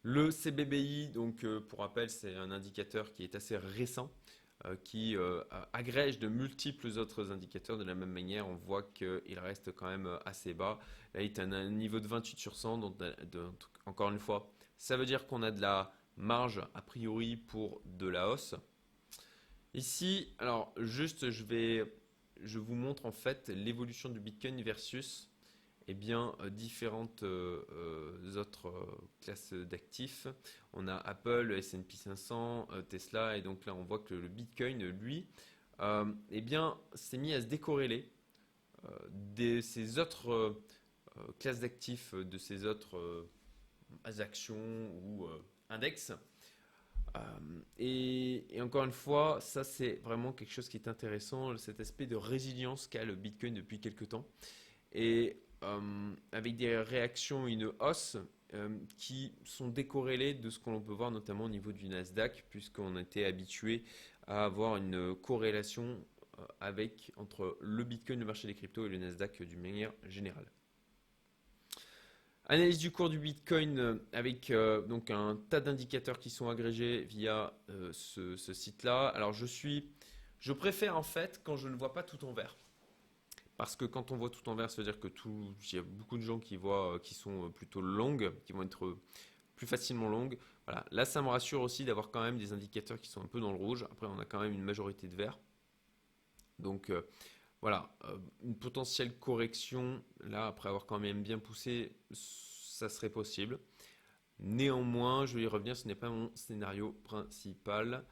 Le 0.07 0.29
CBBI, 0.29 1.07
donc 1.09 1.43
euh, 1.43 1.59
pour 1.59 1.79
rappel, 1.79 2.11
c'est 2.11 2.35
un 2.35 2.51
indicateur 2.51 3.11
qui 3.11 3.23
est 3.23 3.33
assez 3.33 3.57
récent, 3.57 4.11
euh, 4.65 4.75
qui 4.83 5.17
euh, 5.17 5.41
agrège 5.73 6.19
de 6.19 6.27
multiples 6.27 6.87
autres 6.99 7.31
indicateurs. 7.31 7.79
De 7.79 7.83
la 7.83 7.95
même 7.95 8.11
manière, 8.11 8.47
on 8.47 8.55
voit 8.55 8.83
qu'il 8.83 9.39
reste 9.39 9.71
quand 9.71 9.87
même 9.87 10.19
assez 10.25 10.53
bas. 10.53 10.77
Là, 11.15 11.21
il 11.21 11.27
est 11.27 11.39
à 11.39 11.43
un 11.43 11.69
niveau 11.69 12.01
de 12.01 12.07
28 12.07 12.37
sur 12.37 12.57
100, 12.57 12.77
donc 12.77 13.01
encore 13.85 14.11
une 14.11 14.19
fois, 14.19 14.51
ça 14.77 14.97
veut 14.97 15.05
dire 15.05 15.27
qu'on 15.27 15.43
a 15.43 15.51
de 15.51 15.61
la 15.61 15.93
marge 16.17 16.61
a 16.73 16.81
priori 16.81 17.37
pour 17.37 17.81
de 17.85 18.07
la 18.07 18.29
hausse. 18.29 18.53
Ici, 19.73 20.33
alors 20.39 20.73
juste 20.77 21.29
je 21.29 21.43
vais, 21.45 21.95
je 22.43 22.59
vous 22.59 22.75
montre 22.75 23.05
en 23.05 23.13
fait 23.13 23.47
l'évolution 23.47 24.09
du 24.09 24.19
Bitcoin 24.19 24.61
versus 24.61 25.29
eh 25.87 25.93
bien, 25.93 26.35
euh, 26.41 26.49
différentes 26.49 27.23
euh, 27.23 27.63
euh, 27.71 28.35
autres 28.35 28.73
classes 29.21 29.53
d'actifs. 29.53 30.27
On 30.73 30.89
a 30.89 30.95
Apple, 30.95 31.53
S&P 31.57 31.95
500, 31.95 32.67
Tesla, 32.89 33.37
et 33.37 33.41
donc 33.41 33.65
là 33.65 33.73
on 33.73 33.83
voit 33.83 33.99
que 33.99 34.15
le 34.15 34.27
Bitcoin, 34.27 34.85
lui, 34.89 35.27
eh 36.31 36.41
bien, 36.41 36.77
s'est 36.93 37.17
mis 37.17 37.33
à 37.33 37.41
se 37.41 37.47
décorréler 37.47 38.09
de 39.35 39.61
ces 39.61 39.97
autres 39.97 40.61
classes 41.39 41.59
d'actifs, 41.61 42.13
de 42.13 42.37
ces 42.37 42.65
autres 42.65 43.27
actions 44.19 44.91
ou 45.03 45.25
euh, 45.25 45.39
index. 45.69 46.11
Euh, 47.15 47.19
et, 47.77 48.61
encore 48.61 48.83
une 48.83 48.91
fois, 48.91 49.39
ça 49.39 49.63
c'est 49.63 49.95
vraiment 50.03 50.33
quelque 50.33 50.51
chose 50.51 50.67
qui 50.67 50.77
est 50.77 50.87
intéressant, 50.87 51.55
cet 51.57 51.79
aspect 51.79 52.07
de 52.07 52.15
résilience 52.15 52.87
qu'a 52.87 53.05
le 53.05 53.15
Bitcoin 53.15 53.53
depuis 53.53 53.79
quelques 53.79 54.09
temps. 54.09 54.25
Et 54.91 55.41
euh, 55.63 56.13
avec 56.31 56.55
des 56.57 56.77
réactions, 56.77 57.47
une 57.47 57.71
hausse 57.79 58.17
qui 58.97 59.33
sont 59.43 59.67
décorrélées 59.67 60.33
de 60.33 60.49
ce 60.49 60.59
qu'on 60.59 60.79
peut 60.79 60.93
voir 60.93 61.11
notamment 61.11 61.43
au 61.43 61.49
niveau 61.49 61.73
du 61.73 61.89
Nasdaq, 61.89 62.45
puisqu'on 62.49 62.95
était 62.95 63.25
habitué 63.25 63.83
à 64.27 64.45
avoir 64.45 64.77
une 64.77 65.13
corrélation 65.13 65.99
avec 66.61 67.11
entre 67.17 67.57
le 67.59 67.83
Bitcoin, 67.83 68.17
le 68.17 68.25
marché 68.25 68.47
des 68.47 68.55
cryptos 68.55 68.85
et 68.85 68.89
le 68.89 68.97
Nasdaq 68.97 69.43
d'une 69.43 69.59
manière 69.59 69.91
générale. 70.07 70.49
Analyse 72.47 72.77
du 72.77 72.91
cours 72.91 73.09
du 73.09 73.17
Bitcoin 73.17 73.79
euh, 73.79 73.95
avec 74.13 74.51
euh, 74.51 74.81
donc 74.83 75.09
un 75.09 75.35
tas 75.49 75.59
d'indicateurs 75.59 76.19
qui 76.19 76.29
sont 76.29 76.47
agrégés 76.47 77.01
via 77.01 77.51
euh, 77.71 77.91
ce, 77.91 78.53
site-là. 78.53 79.07
Alors 79.07 79.33
je 79.33 79.47
suis, 79.47 79.89
je 80.39 80.53
préfère 80.53 80.95
en 80.95 81.01
fait 81.01 81.41
quand 81.43 81.55
je 81.55 81.67
ne 81.67 81.75
vois 81.75 81.93
pas 81.93 82.03
tout 82.03 82.23
en 82.23 82.33
vert. 82.33 82.55
Parce 83.57 83.75
que 83.75 83.85
quand 83.85 84.11
on 84.11 84.17
voit 84.17 84.29
tout 84.29 84.47
en 84.47 84.53
vert, 84.53 84.69
ça 84.69 84.77
veut 84.77 84.83
dire 84.83 84.99
que 84.99 85.07
tout, 85.07 85.55
il 85.71 85.75
y 85.75 85.79
a 85.79 85.81
beaucoup 85.81 86.17
de 86.17 86.21
gens 86.21 86.37
qui 86.39 86.55
voient, 86.55 86.99
qui 87.01 87.15
sont 87.15 87.49
plutôt 87.51 87.81
longues, 87.81 88.31
qui 88.45 88.53
vont 88.53 88.61
être 88.61 88.95
plus 89.55 89.65
facilement 89.65 90.09
longues. 90.09 90.37
Voilà. 90.67 90.85
Là, 90.91 91.05
ça 91.05 91.21
me 91.23 91.29
rassure 91.29 91.61
aussi 91.61 91.83
d'avoir 91.83 92.11
quand 92.11 92.21
même 92.21 92.37
des 92.37 92.53
indicateurs 92.53 92.99
qui 92.99 93.09
sont 93.09 93.21
un 93.21 93.27
peu 93.27 93.39
dans 93.39 93.53
le 93.53 93.57
rouge. 93.57 93.87
Après, 93.91 94.05
on 94.07 94.19
a 94.19 94.25
quand 94.25 94.41
même 94.41 94.53
une 94.53 94.63
majorité 94.63 95.07
de 95.07 95.15
vert. 95.15 95.39
Donc 96.59 96.91
voilà, 97.61 97.89
euh, 98.05 98.17
une 98.43 98.55
potentielle 98.55 99.17
correction, 99.17 100.03
là, 100.19 100.47
après 100.47 100.69
avoir 100.69 100.85
quand 100.85 100.99
même 100.99 101.23
bien 101.23 101.39
poussé, 101.39 101.95
ça 102.11 102.89
serait 102.89 103.09
possible. 103.09 103.59
Néanmoins, 104.39 105.25
je 105.25 105.35
vais 105.35 105.43
y 105.43 105.47
revenir, 105.47 105.75
ce 105.77 105.87
n'est 105.87 105.95
pas 105.95 106.09
mon 106.09 106.31
scénario 106.35 106.91
principal. 107.03 108.05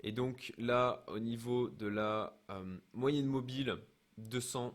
Et 0.00 0.12
donc 0.12 0.52
là, 0.58 1.04
au 1.08 1.18
niveau 1.18 1.68
de 1.68 1.86
la 1.86 2.40
euh, 2.50 2.78
moyenne 2.92 3.26
mobile 3.26 3.76
200, 4.16 4.74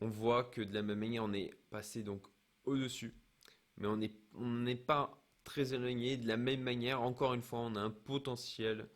on 0.00 0.08
voit 0.08 0.44
que 0.44 0.62
de 0.62 0.72
la 0.74 0.82
même 0.82 0.98
manière, 0.98 1.24
on 1.24 1.32
est 1.32 1.52
passé 1.70 2.02
donc 2.02 2.22
au-dessus. 2.64 3.14
Mais 3.76 3.86
on 3.86 3.96
n'est 4.46 4.76
pas 4.76 5.22
très 5.44 5.74
éloigné. 5.74 6.16
De 6.16 6.26
la 6.26 6.36
même 6.36 6.62
manière, 6.62 7.02
encore 7.02 7.34
une 7.34 7.42
fois, 7.42 7.60
on 7.60 7.74
a 7.74 7.80
un 7.80 7.90
potentiel 7.90 8.88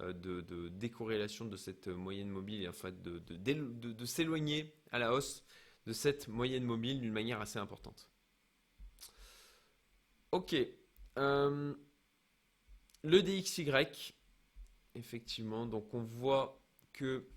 euh, 0.00 0.12
de, 0.12 0.68
décorrélation 0.68 1.44
de 1.44 1.56
cette 1.56 1.88
moyenne 1.88 2.28
mobile 2.28 2.62
et 2.62 2.68
en 2.68 2.72
fait 2.72 3.00
de, 3.02 3.18
de 3.18 4.04
s'éloigner 4.04 4.74
à 4.90 4.98
la 4.98 5.12
hausse 5.12 5.44
de 5.86 5.92
cette 5.92 6.28
moyenne 6.28 6.64
mobile 6.64 7.00
d'une 7.00 7.12
manière 7.12 7.40
assez 7.40 7.58
importante. 7.58 8.08
Ok. 10.32 10.56
Euh, 11.18 11.74
le 13.02 13.22
DXY, 13.22 13.70
effectivement, 14.94 15.66
donc 15.66 15.92
on 15.94 16.02
voit 16.02 16.60
que 16.92 17.28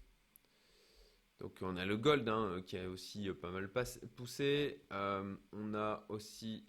donc 1.39 1.59
on 1.61 1.75
a 1.75 1.85
le 1.85 1.97
gold 1.97 2.27
hein, 2.27 2.63
qui 2.65 2.77
a 2.77 2.89
aussi 2.89 3.29
pas 3.33 3.51
mal 3.51 3.69
poussé. 4.15 4.81
Euh, 4.91 5.35
on 5.51 5.75
a 5.75 6.03
aussi 6.09 6.65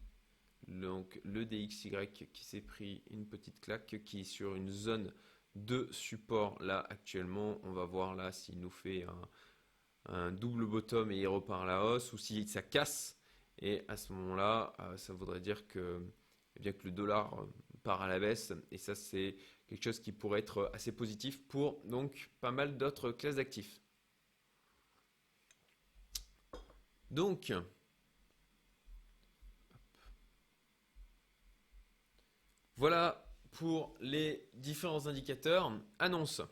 donc, 0.67 1.19
le 1.25 1.47
DXY 1.47 1.91
qui 2.33 2.45
s'est 2.45 2.61
pris 2.61 3.03
une 3.11 3.27
petite 3.27 3.61
claque 3.61 4.03
qui 4.05 4.21
est 4.21 4.25
sur 4.25 4.55
une 4.55 4.71
zone 4.71 5.13
de 5.65 5.89
support 5.91 6.61
là 6.63 6.87
actuellement. 6.91 7.59
On 7.65 7.73
va 7.73 7.85
voir 7.85 8.15
là 8.15 8.33
s'il 8.33 8.59
nous 8.61 8.71
fait 8.71 9.05
un, 10.07 10.33
double 10.33 10.67
bottom 10.67 11.13
et 11.13 11.19
il 11.19 11.27
repart 11.27 11.65
à 11.65 11.67
la 11.67 11.85
hausse 11.85 12.13
ou 12.13 12.19
si 12.19 12.47
ça 12.49 12.63
casse. 12.63 13.19
Et 13.59 13.83
à 13.89 13.97
ce 13.97 14.13
moment-là, 14.13 14.73
euh, 14.81 14.97
ça 14.97 15.13
voudrait 15.13 15.41
dire 15.41 15.67
que, 15.67 16.01
eh 16.57 16.61
bien, 16.61 16.73
que 16.73 16.85
le 16.85 16.93
dollar 16.93 17.35
euh, 17.39 17.47
part 17.83 18.01
à 18.01 18.09
la 18.09 18.19
baisse. 18.19 18.53
Et 18.71 18.79
ça, 18.79 18.95
c'est 18.95 19.37
quelque 19.67 19.85
chose 19.85 20.01
qui 20.01 20.13
pourrait 20.13 20.41
être 20.41 20.71
assez 20.73 20.93
positif 20.93 21.47
pour 21.49 21.83
donc 21.85 22.31
pas 22.41 22.53
mal 22.53 22.79
d'autres 22.79 23.11
classes 23.11 23.37
d'actifs. 23.37 23.81
Donc, 27.11 27.53
voilà 32.77 33.28
pour 33.59 33.93
les 34.01 34.49
différents 34.55 35.09
indicateurs. 35.09 35.73
Annonce. 35.99 36.43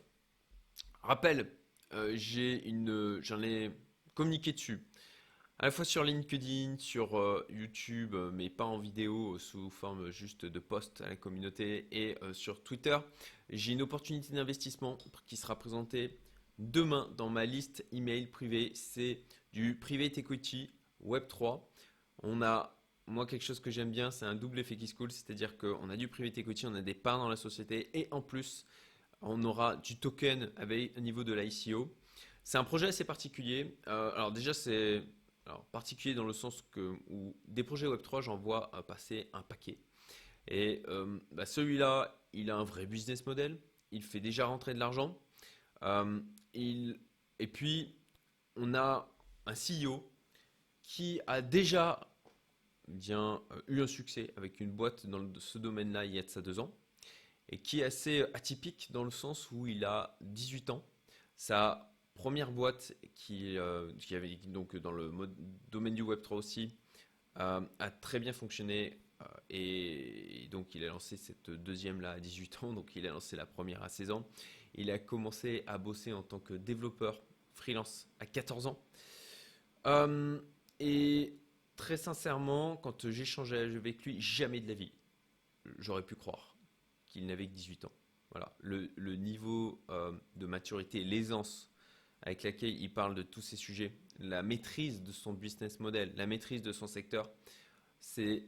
Rappel, 1.03 1.49
euh, 1.93 2.11
j'ai 2.15 2.67
une, 2.67 3.19
j'en 3.21 3.41
ai 3.41 3.71
communiqué 4.13 4.51
dessus. 4.51 4.85
À 5.57 5.65
la 5.65 5.71
fois 5.71 5.85
sur 5.85 6.03
LinkedIn, 6.03 6.77
sur 6.77 7.17
euh, 7.17 7.47
YouTube, 7.49 8.13
euh, 8.13 8.29
mais 8.33 8.49
pas 8.49 8.65
en 8.65 8.77
vidéo, 8.77 9.39
sous 9.39 9.69
forme 9.69 10.11
juste 10.11 10.45
de 10.45 10.59
post 10.59 10.99
à 10.99 11.07
la 11.07 11.15
communauté, 11.15 11.87
et 11.93 12.17
sur 12.33 12.61
Twitter. 12.61 12.97
J'ai 13.49 13.71
une 13.71 13.81
opportunité 13.81 14.33
d'investissement 14.33 14.97
qui 15.27 15.37
sera 15.37 15.57
présentée 15.57 16.19
demain 16.59 17.09
dans 17.15 17.29
ma 17.29 17.45
liste 17.45 17.85
email 17.93 18.27
privée. 18.27 18.73
C'est 18.75 19.23
du 19.53 19.75
Private 19.75 20.17
Equity 20.17 20.71
Web3. 21.05 21.61
On 22.23 22.41
a 22.41 22.76
moi, 23.07 23.25
quelque 23.25 23.43
chose 23.43 23.61
que 23.61 23.71
j'aime 23.71 23.91
bien, 23.91 24.11
c'est 24.11 24.25
un 24.25 24.35
double 24.35 24.59
effet 24.59 24.75
qui 24.75 24.87
se 24.87 24.93
coule, 24.93 25.11
c'est-à-dire 25.11 25.57
qu'on 25.57 25.89
a 25.89 25.95
du 25.95 26.09
private 26.09 26.37
equity, 26.37 26.67
on 26.67 26.75
a 26.75 26.81
des 26.81 26.93
parts 26.93 27.17
dans 27.17 27.29
la 27.29 27.37
société, 27.37 27.89
et 27.93 28.07
en 28.11 28.21
plus, 28.21 28.65
on 29.21 29.43
aura 29.43 29.77
du 29.77 29.97
token 29.97 30.51
avec 30.57 30.95
au 30.97 30.99
niveau 30.99 31.23
de 31.23 31.33
l'ICO. 31.33 31.89
C'est 32.43 32.57
un 32.57 32.63
projet 32.63 32.87
assez 32.87 33.03
particulier. 33.03 33.77
Euh, 33.87 34.11
alors 34.13 34.31
déjà, 34.31 34.53
c'est 34.53 35.03
particulier 35.71 36.13
dans 36.13 36.25
le 36.25 36.33
sens 36.33 36.63
que 36.71 36.95
où 37.07 37.35
des 37.47 37.63
projets 37.63 37.87
Web3, 37.87 38.21
j'en 38.21 38.35
vois 38.35 38.71
euh, 38.73 38.81
passer 38.81 39.29
un 39.33 39.41
paquet. 39.41 39.77
Et 40.47 40.83
euh, 40.87 41.19
bah, 41.31 41.45
celui-là, 41.45 42.21
il 42.33 42.51
a 42.51 42.57
un 42.57 42.63
vrai 42.63 42.85
business 42.85 43.25
model. 43.25 43.59
Il 43.91 44.03
fait 44.03 44.19
déjà 44.19 44.45
rentrer 44.45 44.73
de 44.73 44.79
l'argent. 44.79 45.17
et 46.53 47.47
puis, 47.53 47.95
on 48.55 48.73
a 48.73 49.09
un 49.45 49.53
CEO 49.53 50.09
qui 50.83 51.19
a 51.27 51.41
déjà 51.41 51.99
bien 52.87 53.41
eu 53.67 53.81
un 53.81 53.87
succès 53.87 54.33
avec 54.37 54.59
une 54.59 54.71
boîte 54.71 55.05
dans 55.07 55.21
ce 55.39 55.57
domaine-là 55.57 56.05
il 56.05 56.15
y 56.15 56.19
a 56.19 56.23
de 56.23 56.29
ça 56.29 56.41
deux 56.41 56.59
ans 56.59 56.71
et 57.49 57.59
qui 57.59 57.79
est 57.79 57.83
assez 57.83 58.25
atypique 58.33 58.89
dans 58.91 59.03
le 59.03 59.11
sens 59.11 59.51
où 59.51 59.67
il 59.67 59.85
a 59.85 60.17
18 60.21 60.69
ans. 60.69 60.83
Sa 61.35 61.93
première 62.15 62.51
boîte 62.51 62.93
qui, 63.15 63.57
euh, 63.57 63.91
qui 63.99 64.15
avait 64.15 64.35
donc 64.47 64.75
dans 64.75 64.91
le 64.91 65.11
domaine 65.71 65.93
du 65.93 66.03
Web3 66.03 66.33
aussi 66.33 66.73
euh, 67.39 67.61
a 67.79 67.91
très 67.91 68.19
bien 68.19 68.33
fonctionné 68.33 68.99
euh, 69.21 69.25
et, 69.49 70.47
donc 70.51 70.73
il 70.75 70.83
a 70.83 70.87
lancé 70.87 71.15
cette 71.15 71.49
deuxième 71.49 72.01
là 72.01 72.11
à 72.11 72.19
18 72.19 72.63
ans, 72.63 72.73
donc 72.73 72.95
il 72.95 73.05
a 73.07 73.11
lancé 73.11 73.35
la 73.35 73.45
première 73.45 73.83
à 73.83 73.89
16 73.89 74.11
ans. 74.11 74.27
Il 74.75 74.91
a 74.91 74.99
commencé 74.99 75.63
à 75.67 75.77
bosser 75.77 76.13
en 76.13 76.23
tant 76.23 76.39
que 76.39 76.53
développeur 76.53 77.21
freelance 77.53 78.07
à 78.19 78.25
14 78.25 78.67
ans. 78.67 78.79
et 80.79 81.33
très 81.77 81.95
sincèrement, 81.95 82.75
quand 82.75 83.09
j'échangeais 83.09 83.59
avec 83.59 84.03
lui, 84.03 84.19
jamais 84.19 84.59
de 84.59 84.67
la 84.67 84.73
vie, 84.73 84.91
j'aurais 85.77 86.03
pu 86.03 86.15
croire 86.15 86.57
qu'il 87.07 87.25
n'avait 87.25 87.47
que 87.47 87.53
18 87.53 87.85
ans. 87.85 87.91
Voilà, 88.31 88.53
le, 88.59 89.15
niveau 89.15 89.81
euh, 89.89 90.11
de 90.35 90.45
maturité, 90.45 91.03
l'aisance 91.03 91.71
avec 92.23 92.43
laquelle 92.43 92.75
il 92.75 92.91
parle 92.91 93.15
de 93.15 93.21
tous 93.21 93.41
ces 93.41 93.55
sujets, 93.55 93.93
la 94.19 94.43
maîtrise 94.43 95.01
de 95.03 95.11
son 95.11 95.33
business 95.33 95.79
model, 95.79 96.11
la 96.17 96.25
maîtrise 96.25 96.61
de 96.61 96.73
son 96.73 96.87
secteur, 96.87 97.29
c'est, 98.01 98.43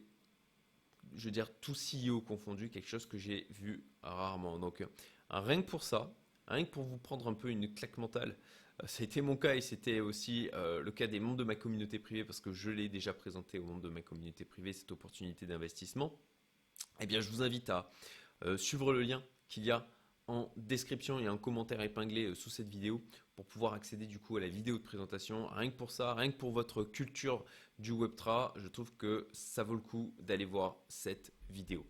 je 1.16 1.26
veux 1.26 1.32
dire, 1.32 1.50
tout 1.62 1.74
CEO 1.74 2.20
confondu, 2.20 2.70
quelque 2.70 2.90
chose 2.90 3.06
que 3.06 3.18
j'ai 3.18 3.48
vu 3.52 3.84
rarement. 4.02 4.60
Donc, 4.60 4.84
rien 5.30 5.62
que 5.62 5.68
pour 5.68 5.84
ça, 5.84 6.12
rien 6.50 6.66
que 6.66 6.70
pour 6.70 6.84
vous 6.84 6.98
prendre 6.98 7.28
un 7.28 7.34
peu 7.34 7.50
une 7.50 7.74
claque 7.74 7.98
mentale, 7.98 8.36
euh, 8.84 8.88
ça 8.88 9.02
a 9.02 9.06
été 9.06 9.22
mon 9.22 9.38
cas 9.38 9.56
et 9.56 9.62
c'était 9.62 10.00
aussi 10.00 10.50
euh, 10.54 10.82
le 10.82 10.92
cas 10.92 11.08
des 11.08 11.20
membres 11.20 11.38
de 11.38 11.44
ma 11.44 11.56
communauté 11.56 12.00
privée 12.00 12.24
parce 12.24 12.40
que 12.40 12.52
je 12.52 12.70
l'ai 12.70 12.90
déjà 12.90 13.14
présenté 13.14 13.60
aux 13.60 13.66
membres 13.66 13.82
de 13.82 13.90
ma 13.90 14.02
communauté 14.02 14.46
privée, 14.46 14.74
cette 14.74 14.92
opportunité 14.92 15.46
d'investissement. 15.46 16.18
Eh 17.00 17.06
bien, 17.06 17.22
je 17.22 17.30
vous 17.30 17.42
invite 17.42 17.70
à 17.70 17.92
euh, 18.44 18.58
suivre 18.58 18.94
le 18.94 19.02
lien 19.02 19.24
qu'il 19.48 19.64
y 19.64 19.72
a 19.72 19.88
en 20.28 20.52
description 20.58 21.20
et 21.20 21.26
un 21.26 21.38
commentaire 21.38 21.82
épinglé 21.82 22.36
sous 22.36 22.52
cette 22.52 22.70
vidéo 22.70 23.02
pour 23.34 23.46
pouvoir 23.46 23.74
accéder 23.74 24.06
du 24.06 24.20
coup 24.20 24.38
à 24.38 24.42
la 24.42 24.48
vidéo 24.48 24.78
de 24.78 24.84
présentation. 24.84 25.48
Rien 25.48 25.72
que 25.72 25.76
pour 25.76 25.90
ça, 25.90 26.14
rien 26.14 26.32
que 26.32 26.38
pour 26.38 26.52
votre 26.52 26.84
culture 26.84 27.44
du 27.80 27.94
Web3, 27.94 28.52
je 28.58 28.68
trouve 28.68 28.94
que 28.96 29.28
ça 29.32 29.64
vaut 29.64 29.76
le 29.76 29.82
coup 29.82 30.14
d'aller 30.20 30.46
voir 30.46 30.78
cette 30.88 31.34
vidéo. 31.50 31.84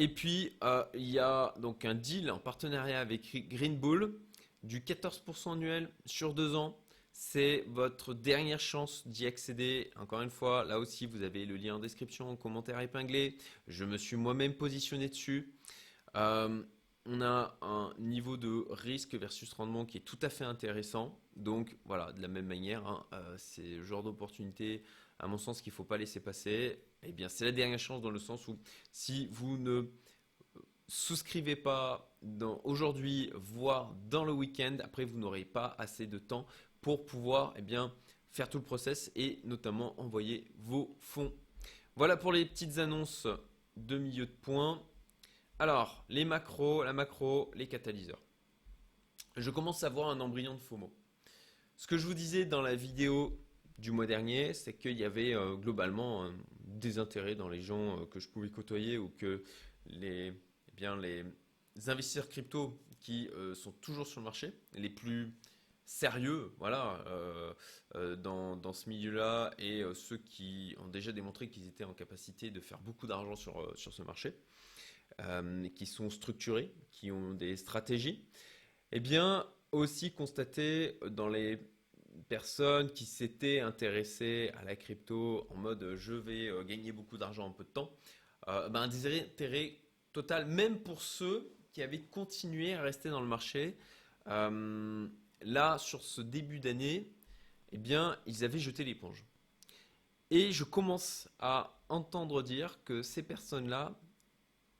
Et 0.00 0.06
puis, 0.06 0.56
euh, 0.62 0.84
il 0.94 1.10
y 1.10 1.18
a 1.18 1.52
donc 1.58 1.84
un 1.84 1.96
deal 1.96 2.30
en 2.30 2.38
partenariat 2.38 3.00
avec 3.00 3.48
Green 3.48 3.76
Bull 3.76 4.14
du 4.62 4.80
14% 4.80 5.54
annuel 5.54 5.90
sur 6.06 6.34
deux 6.34 6.54
ans. 6.54 6.78
C'est 7.12 7.64
votre 7.66 8.14
dernière 8.14 8.60
chance 8.60 9.08
d'y 9.08 9.26
accéder. 9.26 9.90
Encore 9.96 10.22
une 10.22 10.30
fois, 10.30 10.64
là 10.64 10.78
aussi, 10.78 11.06
vous 11.06 11.22
avez 11.24 11.44
le 11.46 11.56
lien 11.56 11.74
en 11.74 11.78
description, 11.80 12.30
en 12.30 12.36
commentaire 12.36 12.78
épinglé. 12.78 13.38
Je 13.66 13.84
me 13.84 13.96
suis 13.96 14.14
moi-même 14.14 14.54
positionné 14.54 15.08
dessus. 15.08 15.52
Euh, 16.14 16.62
on 17.04 17.20
a 17.20 17.58
un 17.60 17.92
niveau 17.98 18.36
de 18.36 18.66
risque 18.70 19.16
versus 19.16 19.52
rendement 19.52 19.84
qui 19.84 19.98
est 19.98 20.02
tout 20.02 20.18
à 20.22 20.28
fait 20.28 20.44
intéressant. 20.44 21.18
Donc 21.34 21.76
voilà, 21.86 22.12
de 22.12 22.22
la 22.22 22.28
même 22.28 22.46
manière, 22.46 22.86
hein, 22.86 23.04
euh, 23.14 23.34
c'est 23.36 23.62
le 23.62 23.84
genre 23.84 24.04
d'opportunité, 24.04 24.84
à 25.18 25.26
mon 25.26 25.38
sens, 25.38 25.60
qu'il 25.60 25.72
ne 25.72 25.74
faut 25.74 25.82
pas 25.82 25.98
laisser 25.98 26.20
passer. 26.20 26.78
Eh 27.02 27.12
bien, 27.12 27.28
c'est 27.28 27.44
la 27.44 27.52
dernière 27.52 27.78
chance 27.78 28.02
dans 28.02 28.10
le 28.10 28.18
sens 28.18 28.48
où 28.48 28.58
si 28.92 29.28
vous 29.30 29.56
ne 29.56 29.84
souscrivez 30.88 31.56
pas 31.56 32.16
aujourd'hui, 32.64 33.30
voire 33.34 33.94
dans 34.10 34.24
le 34.24 34.32
week-end, 34.32 34.78
après 34.82 35.04
vous 35.04 35.18
n'aurez 35.18 35.44
pas 35.44 35.76
assez 35.78 36.06
de 36.06 36.18
temps 36.18 36.46
pour 36.80 37.06
pouvoir 37.06 37.54
eh 37.56 37.62
bien, 37.62 37.94
faire 38.30 38.48
tout 38.48 38.58
le 38.58 38.64
process 38.64 39.10
et 39.14 39.40
notamment 39.44 39.98
envoyer 40.00 40.50
vos 40.56 40.96
fonds. 41.00 41.32
Voilà 41.94 42.16
pour 42.16 42.32
les 42.32 42.44
petites 42.44 42.78
annonces 42.78 43.26
de 43.76 43.98
milieu 43.98 44.26
de 44.26 44.32
point. 44.32 44.82
Alors, 45.58 46.04
les 46.08 46.24
macros, 46.24 46.84
la 46.84 46.92
macro, 46.92 47.50
les 47.54 47.68
catalyseurs. 47.68 48.22
Je 49.36 49.50
commence 49.50 49.84
à 49.84 49.88
voir 49.88 50.08
un 50.08 50.20
embryon 50.20 50.54
de 50.54 50.60
FOMO. 50.60 50.92
Ce 51.76 51.86
que 51.86 51.96
je 51.96 52.06
vous 52.06 52.14
disais 52.14 52.44
dans 52.44 52.62
la 52.62 52.74
vidéo 52.74 53.38
du 53.78 53.92
mois 53.92 54.06
dernier, 54.06 54.54
c'est 54.54 54.74
qu'il 54.74 54.98
y 54.98 55.04
avait 55.04 55.34
euh, 55.34 55.54
globalement 55.54 56.24
un 56.24 56.34
désintérêt 56.78 57.34
dans 57.34 57.48
les 57.48 57.62
gens 57.62 58.00
euh, 58.00 58.06
que 58.06 58.20
je 58.20 58.28
pouvais 58.28 58.50
côtoyer 58.50 58.98
ou 58.98 59.08
que 59.08 59.42
les, 59.86 60.28
eh 60.28 60.76
bien, 60.76 60.96
les 60.96 61.24
investisseurs 61.86 62.28
crypto 62.28 62.78
qui 63.00 63.28
euh, 63.28 63.54
sont 63.54 63.72
toujours 63.72 64.06
sur 64.06 64.20
le 64.20 64.24
marché, 64.24 64.52
les 64.74 64.90
plus 64.90 65.32
sérieux 65.84 66.52
voilà, 66.58 67.02
euh, 67.06 68.16
dans, 68.16 68.72
ce 68.74 68.90
milieu-là 68.90 69.52
et 69.58 69.82
ceux 69.94 70.18
qui 70.18 70.76
ont 70.80 70.88
déjà 70.88 71.12
démontré 71.12 71.48
qu'ils 71.48 71.66
étaient 71.66 71.84
en 71.84 71.94
capacité 71.94 72.50
de 72.50 72.60
faire 72.60 72.78
beaucoup 72.78 73.06
d'argent 73.06 73.36
sur, 73.36 73.72
sur 73.78 73.94
ce 73.94 74.02
marché, 74.02 74.34
qui 75.74 75.86
sont 75.86 76.10
structurés, 76.10 76.74
qui 76.90 77.10
ont 77.10 77.32
des 77.32 77.56
stratégies, 77.56 78.22
eh 78.92 79.00
bien 79.00 79.46
aussi 79.72 80.12
constaté 80.12 80.98
dans 81.10 81.30
les 81.30 81.58
personnes 82.28 82.92
qui 82.92 83.04
s'étaient 83.04 83.60
intéressées 83.60 84.50
à 84.58 84.64
la 84.64 84.76
crypto 84.76 85.46
en 85.50 85.56
mode 85.56 85.94
je 85.96 86.14
vais 86.14 86.50
gagner 86.66 86.92
beaucoup 86.92 87.18
d'argent 87.18 87.46
en 87.46 87.50
peu 87.50 87.64
de 87.64 87.68
temps, 87.68 87.90
ben, 88.46 88.74
un 88.74 88.88
désintérêt 88.88 89.76
total, 90.12 90.46
même 90.46 90.78
pour 90.78 91.02
ceux 91.02 91.52
qui 91.72 91.82
avaient 91.82 92.02
continué 92.02 92.74
à 92.74 92.82
rester 92.82 93.10
dans 93.10 93.20
le 93.20 93.26
marché 93.26 93.76
là, 94.26 95.78
sur 95.78 96.02
ce 96.02 96.20
début 96.20 96.60
d'année, 96.60 97.10
eh 97.72 97.78
bien, 97.78 98.18
ils 98.26 98.44
avaient 98.44 98.58
jeté 98.58 98.84
l'éponge. 98.84 99.24
Et 100.30 100.52
je 100.52 100.64
commence 100.64 101.28
à 101.38 101.78
entendre 101.88 102.42
dire 102.42 102.82
que 102.84 103.02
ces 103.02 103.22
personnes-là 103.22 103.98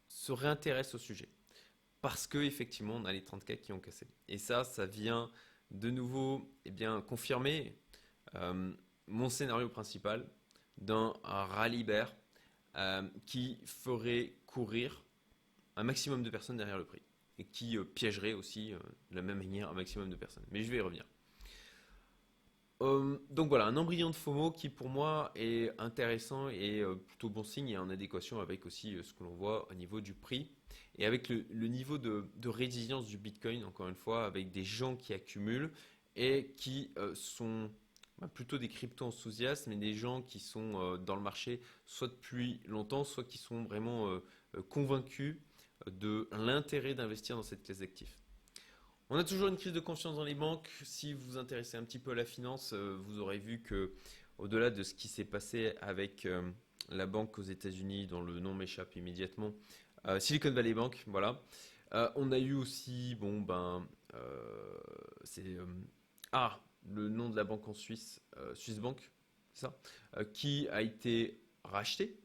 se 0.09 0.33
réintéressent 0.33 0.97
au 0.97 0.99
sujet. 0.99 1.29
Parce 2.01 2.27
que 2.27 2.39
effectivement, 2.39 2.95
on 2.97 3.05
a 3.05 3.13
les 3.13 3.25
30 3.25 3.45
cas 3.45 3.57
qui 3.57 3.73
ont 3.73 3.81
cassé. 3.81 4.07
Et 4.29 4.39
ça, 4.39 4.65
ça 4.65 4.87
vient 4.87 5.31
de 5.71 5.91
nouveau 5.91 6.51
eh 6.65 6.71
bien, 6.71 7.01
confirmer 7.01 7.75
euh, 8.35 8.73
mon 9.07 9.29
scénario 9.29 9.69
principal 9.69 10.27
d'un 10.79 11.13
rallye 11.23 11.85
bear 11.85 12.15
euh, 12.77 13.03
qui 13.27 13.59
ferait 13.65 14.35
courir 14.47 15.05
un 15.77 15.85
maximum 15.85 16.23
de 16.23 16.31
personnes 16.31 16.57
derrière 16.57 16.79
le 16.79 16.85
prix 16.85 17.03
et 17.39 17.45
qui 17.45 17.77
euh, 17.77 17.85
piégerait 17.85 18.33
aussi 18.33 18.73
de 18.73 19.17
la 19.17 19.23
même 19.23 19.39
manière 19.39 19.71
un 19.71 19.75
maximum 19.75 20.11
de 20.11 20.17
personnes. 20.17 20.45
Mais 20.51 20.63
je 20.63 20.71
vais 20.71 20.79
y 20.79 20.81
revenir. 20.81 21.05
Donc 22.81 23.49
voilà, 23.49 23.67
un 23.67 23.77
embryon 23.77 24.11
de 24.11 24.15
FOMO 24.15 24.53
qui 24.53 24.69
pour 24.69 24.89
moi 24.89 25.33
est 25.35 25.73
intéressant 25.81 26.49
et 26.49 26.85
plutôt 27.09 27.29
bon 27.29 27.43
signe 27.43 27.71
et 27.71 27.77
en 27.77 27.91
adéquation 27.91 28.39
avec 28.39 28.67
aussi 28.67 28.97
ce 29.03 29.15
que 29.15 29.25
l'on 29.25 29.35
voit 29.35 29.69
au 29.69 29.75
niveau 29.75 30.01
du 30.01 30.15
prix 30.15 30.53
et 30.99 31.07
avec 31.07 31.29
le, 31.29 31.69
niveau 31.69 31.99
de, 31.99 32.49
résilience 32.49 33.07
du 33.07 33.19
Bitcoin, 33.19 33.65
encore 33.65 33.89
une 33.89 33.95
fois, 33.95 34.27
avec 34.27 34.51
des 34.51 34.65
gens 34.65 34.97
qui 34.97 35.13
accumulent 35.13 35.71
et 36.17 36.55
qui 36.57 36.91
sont 37.15 37.71
bah, 38.19 38.29
plutôt 38.29 38.59
des 38.59 38.69
crypto-enthousiastes, 38.69 39.69
mais 39.69 39.77
des 39.77 39.95
gens 39.95 40.23
qui 40.23 40.41
sont 40.41 40.97
dans 40.99 41.15
le 41.15 41.23
marché 41.23 41.61
soit 41.87 42.09
depuis 42.09 42.61
longtemps, 42.67 43.05
soit 43.05 43.25
qui 43.25 43.39
sont 43.39 43.65
vraiment 43.65 44.21
convaincus 44.69 45.37
de 45.87 46.29
l'intérêt 46.33 46.95
d'investir 46.95 47.37
dans 47.37 47.43
cette 47.43 47.63
classe 47.63 47.79
d'actifs. 47.79 48.19
On 49.11 49.17
a 49.17 49.25
toujours 49.25 49.49
une 49.49 49.57
crise 49.57 49.73
de 49.73 49.81
confiance 49.81 50.17
dans 50.17 50.25
les 50.25 50.35
banques. 50.35 50.69
Si 50.83 51.15
vous 51.15 51.25
vous 51.25 51.37
intéressez 51.39 51.79
un 51.79 51.85
petit 51.85 51.99
peu 51.99 52.11
à 52.11 52.15
la 52.15 52.27
finance, 52.27 52.75
euh, 52.75 52.99
vous 53.01 53.21
aurez 53.21 53.39
vu 53.39 53.63
que, 53.63 53.95
au-delà 54.37 54.69
de 54.69 54.83
ce 54.83 54.93
qui 54.93 55.09
s'est 55.09 55.25
passé 55.25 55.73
avec 55.81 56.27
euh, 56.27 56.51
la 56.91 57.07
banque 57.07 57.39
aux 57.39 57.43
États-Unis, 57.43 58.07
dont 58.07 58.21
le 58.21 58.39
nom 58.39 58.53
m'échappe 58.53 58.97
immédiatement, 58.97 59.55
Silicon 60.19 60.51
Valley 60.51 60.75
Bank, 60.75 61.03
voilà. 61.07 61.41
on 62.17 62.33
a 62.33 62.39
eu 62.39 62.55
aussi, 62.55 63.15
bon 63.17 63.41
ben, 63.41 63.87
c'est 65.25 65.57
ah 66.33 66.59
le 66.95 67.09
nom 67.09 67.29
de 67.29 67.37
la 67.37 67.45
banque 67.45 67.69
en 67.69 67.75
Suisse, 67.75 68.23
Swiss 68.55 68.79
Bank, 68.79 69.11
ça, 69.53 69.77
qui 70.33 70.67
a 70.71 70.83
été 70.83 71.41
racheté 71.65 72.19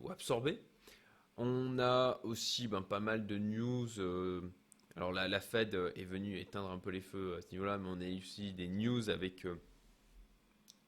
ou 0.00 0.10
absorbé. 0.10 0.60
On 1.36 1.78
a 1.78 2.20
aussi 2.22 2.68
ben, 2.68 2.82
pas 2.82 3.00
mal 3.00 3.26
de 3.26 3.38
news 3.38 3.88
alors 4.98 5.12
la, 5.12 5.40
Fed 5.40 5.76
euh, 5.76 5.92
est 5.94 6.04
venue 6.04 6.36
éteindre 6.40 6.72
un 6.72 6.78
peu 6.78 6.90
les 6.90 7.00
feux 7.00 7.36
à 7.36 7.40
ce 7.40 7.52
niveau-là, 7.52 7.78
mais 7.78 7.88
on 7.88 8.00
a 8.00 8.18
aussi 8.18 8.52
des 8.52 8.66
news 8.66 9.10
avec 9.10 9.46
euh, 9.46 9.54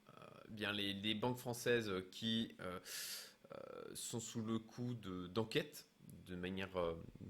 euh, 0.09 0.13
bien 0.49 0.73
les, 0.73 1.15
banques 1.15 1.39
françaises 1.39 1.93
qui 2.11 2.53
sont 3.95 4.19
sous 4.19 4.43
le 4.43 4.59
coup 4.59 4.95
d'enquête 5.33 5.87
de, 6.31 6.37
manière 6.37 6.71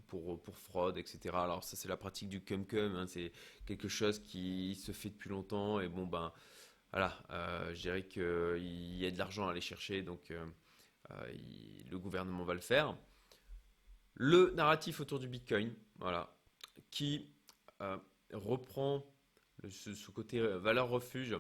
pour, 0.09 0.43
pour 0.43 0.59
fraude, 0.59 0.99
etc. 0.99 1.19
Alors 1.35 1.65
ça 1.65 1.77
c'est 1.77 1.89
la 1.89 1.97
pratique 1.97 2.29
du 2.29 2.43
cum-cum, 2.43 2.97
hein, 2.97 3.07
c'est 3.07 3.33
quelque 3.67 3.89
chose 3.89 4.21
qui 4.21 4.75
se 4.77 4.93
fait 4.93 5.11
depuis 5.11 5.31
longtemps 5.31 5.81
et 5.81 5.89
bon 5.89 6.07
ben 6.07 6.33
voilà, 6.93 7.17
je 7.73 7.81
dirais 7.81 8.03
qu'il 8.03 8.97
y 8.97 9.07
a 9.07 9.11
de 9.11 9.19
l'argent 9.19 9.47
à 9.47 9.53
aller 9.53 9.61
chercher, 9.61 10.03
donc 10.03 10.33
le 11.91 11.99
gouvernement 11.99 12.45
va 12.45 12.55
le 12.55 12.61
faire. 12.61 12.97
Le 14.15 14.51
narratif 14.51 15.01
autour 15.01 15.19
du 15.19 15.29
Bitcoin, 15.29 15.75
voilà, 15.99 16.37
qui 16.91 17.31
euh, 17.81 17.97
reprend 18.33 19.05
ce, 19.69 20.11
côté 20.11 20.39
euh, 20.39 20.59
valeur 20.59 20.91
refuge 20.91 21.37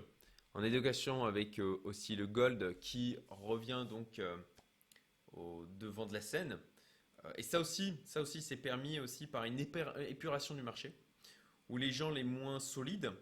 en 0.55 0.63
éducation 0.63 1.25
avec 1.25 1.61
euh, 1.61 1.81
aussi 1.85 2.17
le 2.17 2.27
gold 2.27 2.79
qui 2.79 3.19
revient 3.29 3.87
donc 3.89 4.21
au 5.33 5.67
devant 5.67 6.07
de 6.07 6.15
la 6.15 6.21
scène. 6.21 6.59
Et 7.37 7.43
ça 7.43 7.61
aussi, 7.61 7.95
ça 8.05 8.21
aussi 8.21 8.43
c'est 8.43 8.57
permis 8.57 9.01
aussi 9.01 9.27
par 9.27 9.45
une 9.45 9.59
épuration 9.59 10.55
du 10.55 10.63
marché 10.63 10.95
où 11.69 11.77
les 11.77 11.93
gens 11.93 12.11
les 12.11 12.25
moins 12.25 12.59
solides, 12.59 13.13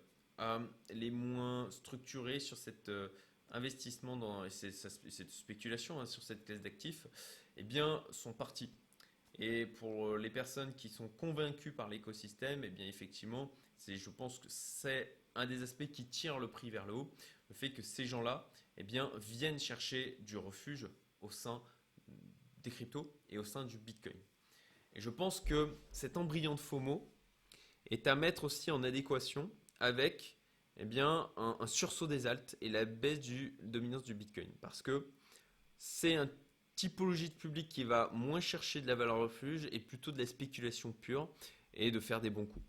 les 0.91 1.11
moins 1.11 1.71
structurés 1.71 2.39
sur 2.39 2.57
cet 2.57 2.91
investissement 3.51 4.17
dans 4.17 4.49
cette, 4.51 4.75
cette 4.75 5.33
spéculation 5.33 6.01
hein, 6.01 6.07
sur 6.07 6.23
cette 6.23 6.45
classe 6.45 6.63
d'actifs, 6.63 7.07
eh 7.57 7.63
bien 7.63 8.03
sont 8.11 8.33
partis. 8.33 8.71
Et 9.39 9.67
pour 9.67 10.17
les 10.17 10.31
personnes 10.31 10.75
qui 10.75 10.89
sont 10.89 11.09
convaincues 11.09 11.73
par 11.73 11.89
l'écosystème, 11.89 12.65
eh 12.65 12.71
bien 12.71 12.87
effectivement, 12.87 13.53
je 13.87 14.11
pense 14.11 14.39
que 14.39 14.47
c'est 14.49 15.17
un 15.35 15.47
des 15.47 15.63
aspects 15.63 15.89
qui 15.91 16.07
tire 16.07 16.39
le 16.39 16.49
prix 16.49 16.71
vers 16.71 16.87
le 16.87 16.95
haut, 16.95 17.11
le 17.49 17.55
fait 17.55 17.71
que 17.71 17.83
ces 17.83 18.05
gens-là 18.05 18.51
eh 18.77 18.83
bien, 18.83 19.11
viennent 19.17 19.61
chercher 19.61 20.19
du 20.21 20.37
refuge 20.37 20.89
au 21.21 21.31
sein 21.31 21.63
des 22.63 22.71
cryptos 22.71 23.13
et 23.29 23.39
au 23.39 23.45
sein 23.45 23.65
du 23.65 23.79
Bitcoin. 23.79 24.17
Et 24.95 25.01
je 25.01 25.11
pense 25.11 25.41
que 25.41 25.77
cet 25.93 26.17
embryon 26.17 26.55
de 26.55 26.61
FOMO 26.61 27.11
est 27.91 28.07
à 28.07 28.15
mettre 28.15 28.45
aussi 28.45 28.71
en 28.71 28.83
adéquation 28.83 29.51
avec 29.81 30.39
eh 30.77 30.85
bien, 30.85 31.31
un, 31.37 31.67
sursaut 31.67 32.07
des 32.07 32.27
altes 32.27 32.57
et 32.61 32.69
la 32.69 32.85
baisse 32.85 33.21
du 33.21 33.57
dominance 33.63 34.05
du 34.05 34.15
Bitcoin. 34.15 34.51
Parce 34.61 34.83
que 34.83 35.09
c'est 35.77 36.15
un 36.15 36.31
typologie 36.77 37.31
de 37.31 37.35
public 37.35 37.69
qui 37.69 37.85
va 37.85 38.11
moins 38.15 38.41
chercher 38.41 38.81
de 38.81 38.87
la 38.87 38.95
valeur 38.95 39.19
refuge 39.19 39.69
et 39.73 39.81
plutôt 39.81 40.13
de 40.13 40.19
la 40.19 40.27
spéculation 40.27 40.93
pure 40.93 41.29
et 41.75 41.91
de 41.91 41.99
faire 41.99 42.21
des 42.21 42.31
bons 42.31 42.47
coups. 42.47 42.65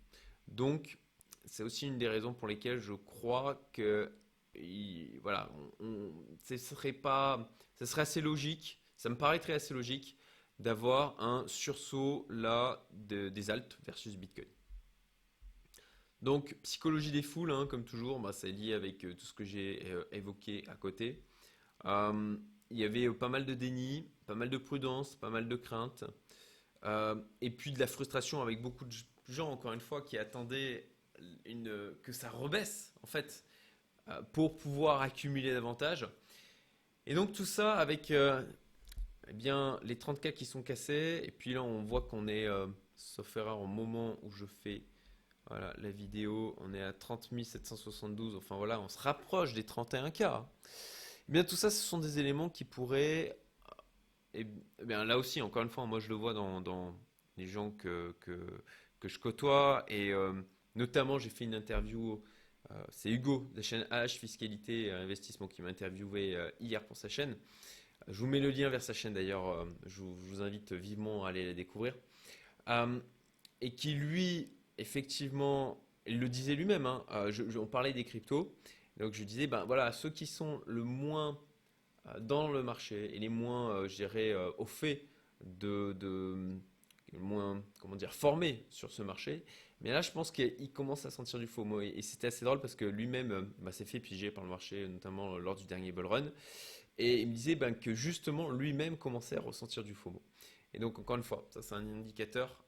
Donc, 0.48 0.98
c'est 1.44 1.62
aussi 1.62 1.86
une 1.86 1.98
des 1.98 2.08
raisons 2.08 2.34
pour 2.34 2.48
lesquelles 2.48 2.80
je 2.80 2.92
crois 2.92 3.68
que 3.72 4.12
voilà, 5.22 5.50
ce 6.44 6.56
serait 6.56 6.92
pas, 6.92 7.56
ça 7.76 7.86
serait 7.86 8.02
assez 8.02 8.20
logique, 8.20 8.79
ça 9.00 9.08
me 9.08 9.16
paraîtrait 9.16 9.54
assez 9.54 9.72
logique 9.72 10.18
d'avoir 10.58 11.18
un 11.22 11.48
sursaut 11.48 12.26
là 12.28 12.86
des 12.92 13.48
altes 13.48 13.78
versus 13.86 14.14
Bitcoin. 14.18 14.46
Donc, 16.20 16.54
psychologie 16.62 17.10
des 17.10 17.22
foules, 17.22 17.50
hein, 17.50 17.66
comme 17.66 17.82
toujours, 17.82 18.20
bah, 18.20 18.34
c'est 18.34 18.52
lié 18.52 18.74
avec 18.74 19.02
euh, 19.06 19.14
tout 19.14 19.24
ce 19.24 19.32
que 19.32 19.42
j'ai 19.42 19.86
euh, 19.86 20.04
évoqué 20.12 20.64
à 20.68 20.74
côté. 20.74 21.24
Euh, 21.86 22.36
il 22.70 22.76
y 22.76 22.84
avait 22.84 23.10
pas 23.14 23.30
mal 23.30 23.46
de 23.46 23.54
déni, 23.54 24.06
pas 24.26 24.34
mal 24.34 24.50
de 24.50 24.58
prudence, 24.58 25.16
pas 25.16 25.30
mal 25.30 25.48
de 25.48 25.56
crainte, 25.56 26.04
et 27.40 27.50
puis 27.50 27.72
de 27.72 27.78
la 27.78 27.86
frustration 27.86 28.42
avec 28.42 28.60
beaucoup 28.60 28.84
de 28.84 28.94
gens, 29.28 29.50
encore 29.50 29.72
une 29.72 29.80
fois, 29.80 30.02
qui 30.02 30.18
attendaient 30.18 30.86
que 32.02 32.12
ça 32.12 32.28
rebaisse, 32.28 32.92
en 33.02 33.06
fait, 33.06 33.46
pour 34.32 34.58
pouvoir 34.58 35.00
accumuler 35.00 35.52
davantage. 35.52 36.06
Et 37.06 37.14
donc 37.14 37.32
tout 37.32 37.44
ça 37.44 37.72
avec 37.74 38.12
eh 39.28 39.32
bien, 39.32 39.78
les 39.82 39.96
30K 39.96 40.32
qui 40.32 40.44
sont 40.44 40.62
cassés, 40.62 41.20
et 41.24 41.30
puis 41.30 41.54
là 41.54 41.62
on 41.62 41.84
voit 41.84 42.02
qu'on 42.02 42.28
est, 42.28 42.46
sauf 42.96 43.36
erreur, 43.36 43.60
au 43.60 43.66
moment 43.66 44.16
où 44.22 44.30
je 44.30 44.46
fais 44.46 44.82
la 45.78 45.90
vidéo, 45.90 46.54
on 46.58 46.74
est 46.74 46.82
à 46.82 46.92
30 46.92 47.28
772, 47.42 48.36
enfin 48.36 48.56
voilà, 48.56 48.80
on 48.80 48.88
se 48.88 48.98
rapproche 48.98 49.52
des 49.52 49.64
31K. 49.64 50.44
Eh 51.30 51.32
bien, 51.32 51.44
tout 51.44 51.54
ça, 51.54 51.70
ce 51.70 51.80
sont 51.80 51.98
des 51.98 52.18
éléments 52.18 52.48
qui 52.48 52.64
pourraient. 52.64 53.38
Et, 54.34 54.46
eh 54.80 54.84
bien, 54.84 55.04
là 55.04 55.16
aussi, 55.16 55.40
encore 55.40 55.62
une 55.62 55.68
fois, 55.68 55.86
moi 55.86 56.00
je 56.00 56.08
le 56.08 56.16
vois 56.16 56.34
dans, 56.34 56.96
les 57.36 57.46
gens 57.46 57.70
que, 57.70 58.16
que, 58.18 59.08
je 59.08 59.16
côtoie. 59.20 59.84
Et 59.86 60.12
euh, 60.12 60.32
notamment, 60.74 61.20
j'ai 61.20 61.30
fait 61.30 61.44
une 61.44 61.54
interview. 61.54 62.20
Euh, 62.72 62.84
c'est 62.90 63.10
Hugo 63.10 63.48
de 63.52 63.58
la 63.58 63.62
chaîne 63.62 63.86
H 63.92 64.18
Fiscalité 64.18 64.86
et 64.86 64.90
Investissement 64.90 65.46
qui 65.46 65.62
m'a 65.62 65.68
interviewé 65.68 66.34
euh, 66.34 66.50
hier 66.58 66.84
pour 66.84 66.96
sa 66.96 67.08
chaîne. 67.08 67.36
Je 68.08 68.18
vous 68.18 68.26
mets 68.26 68.40
le 68.40 68.50
lien 68.50 68.68
vers 68.68 68.82
sa 68.82 68.92
chaîne 68.92 69.14
d'ailleurs. 69.14 69.66
Je, 69.86 70.02
vous 70.02 70.42
invite 70.42 70.72
vivement 70.72 71.24
à 71.24 71.30
aller 71.30 71.46
la 71.46 71.54
découvrir. 71.54 71.94
et 73.60 73.74
qui 73.74 73.94
lui, 73.94 74.48
effectivement, 74.78 75.82
il 76.06 76.18
le 76.18 76.28
disait 76.28 76.54
lui-même. 76.54 76.86
Hein, 76.86 77.04
on 77.56 77.66
parlait 77.66 77.92
des 77.92 78.04
cryptos. 78.04 78.54
Donc 79.00 79.14
je 79.14 79.24
disais, 79.24 79.46
ben 79.46 79.64
voilà, 79.64 79.92
ceux 79.92 80.10
qui 80.10 80.26
sont 80.26 80.60
le 80.66 80.82
moins 80.82 81.38
euh, 82.08 82.20
dans 82.20 82.48
le 82.48 82.62
marché 82.62 83.14
et 83.14 83.18
les 83.18 83.28
moins, 83.28 83.70
euh, 83.70 83.88
je 83.88 83.96
dirais, 83.96 84.30
euh, 84.30 84.50
au 84.58 84.66
fait 84.66 85.06
de, 85.42 85.94
de 85.98 86.58
moins, 87.14 87.62
comment 87.80 87.96
dire, 87.96 88.12
formés 88.12 88.66
sur 88.68 88.92
ce 88.92 89.02
marché. 89.02 89.42
Mais 89.80 89.92
là, 89.92 90.02
je 90.02 90.10
pense 90.10 90.30
qu'il 90.30 90.72
commence 90.72 91.06
à 91.06 91.10
sentir 91.10 91.38
du 91.38 91.46
FOMO. 91.46 91.80
Et, 91.80 92.02
c'était 92.02 92.26
assez 92.26 92.44
drôle 92.44 92.60
parce 92.60 92.74
que 92.74 92.84
lui-même 92.84 93.50
bah, 93.58 93.72
s'est 93.72 93.84
fait 93.84 94.00
piger 94.00 94.30
par 94.30 94.44
le 94.44 94.50
marché, 94.50 94.86
notamment 94.88 95.38
lors 95.38 95.56
du 95.56 95.64
dernier 95.64 95.92
bull 95.92 96.06
run. 96.06 96.30
Et 96.98 97.22
il 97.22 97.28
me 97.28 97.34
disait 97.34 97.54
ben, 97.54 97.74
que 97.74 97.94
justement, 97.94 98.50
lui-même 98.50 98.96
commençait 98.96 99.36
à 99.36 99.40
ressentir 99.40 99.82
du 99.82 99.94
FOMO. 99.94 100.22
Et 100.74 100.78
donc, 100.78 100.98
encore 100.98 101.16
une 101.16 101.22
fois, 101.22 101.46
ça 101.50 101.62
c'est 101.62 101.74
un 101.74 101.88
indicateur 101.88 102.64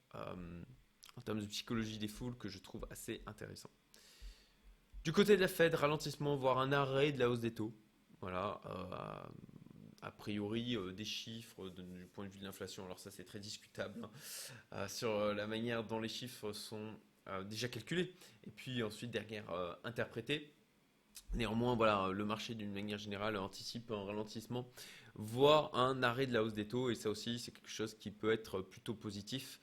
en 1.16 1.20
termes 1.20 1.40
de 1.40 1.46
psychologie 1.46 1.98
des 1.98 2.09
foules 2.09 2.37
que 2.37 2.48
je 2.48 2.59
trouve 2.59 2.87
assez 2.90 3.22
intéressant. 3.27 3.70
Du 5.05 5.12
côté 5.12 5.37
de 5.37 5.40
la 5.40 5.48
Fed, 5.48 5.75
ralentissement, 5.75 6.37
voire 6.37 6.59
un 6.59 6.72
arrêt 6.72 7.12
de 7.12 7.18
la 7.18 7.29
hausse 7.29 7.40
des 7.40 7.53
taux. 7.53 7.75
Voilà, 8.20 8.61
euh, 8.66 9.29
a 10.03 10.11
priori 10.11 10.77
euh, 10.77 10.93
des 10.93 11.05
chiffres 11.05 11.71
du 11.71 12.07
point 12.12 12.27
de 12.27 12.31
vue 12.33 12.41
de 12.41 12.45
l'inflation. 12.45 12.85
Alors 12.85 12.99
ça 12.99 13.11
c'est 13.11 13.25
très 13.25 13.38
discutable 13.38 14.05
hein, 14.05 14.11
euh, 14.73 14.88
sur 14.88 15.35
la 15.35 15.47
manière 15.47 15.85
dont 15.85 16.01
les 16.01 16.09
chiffres 16.09 16.53
sont 16.53 16.95
déjà 17.49 17.69
calculés 17.69 18.12
et 18.45 18.51
puis 18.51 18.83
ensuite 18.83 19.12
derrière 19.12 19.45
interprétés. 19.85 20.53
Néanmoins, 21.35 21.77
voilà, 21.77 22.11
le 22.12 22.25
marché 22.25 22.57
d'une 22.57 22.73
manière 22.73 22.99
générale 22.99 23.37
anticipe 23.37 23.93
un 23.93 24.05
ralentissement, 24.05 24.69
voire 25.15 25.73
un 25.77 26.03
arrêt 26.03 26.27
de 26.27 26.33
la 26.33 26.43
hausse 26.43 26.55
des 26.55 26.67
taux 26.67 26.91
et 26.91 26.97
ça 26.97 27.11
aussi 27.11 27.38
c'est 27.38 27.53
quelque 27.53 27.71
chose 27.71 27.95
qui 27.95 28.11
peut 28.11 28.33
être 28.33 28.61
plutôt 28.61 28.95
positif. 28.95 29.61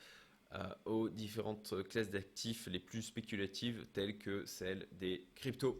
Euh, 0.55 0.67
aux 0.85 1.09
différentes 1.09 1.87
classes 1.89 2.09
d'actifs 2.09 2.65
les 2.65 2.79
plus 2.79 3.03
spéculatives 3.03 3.85
telles 3.93 4.17
que 4.17 4.43
celles 4.47 4.87
des 4.93 5.27
cryptos. 5.35 5.79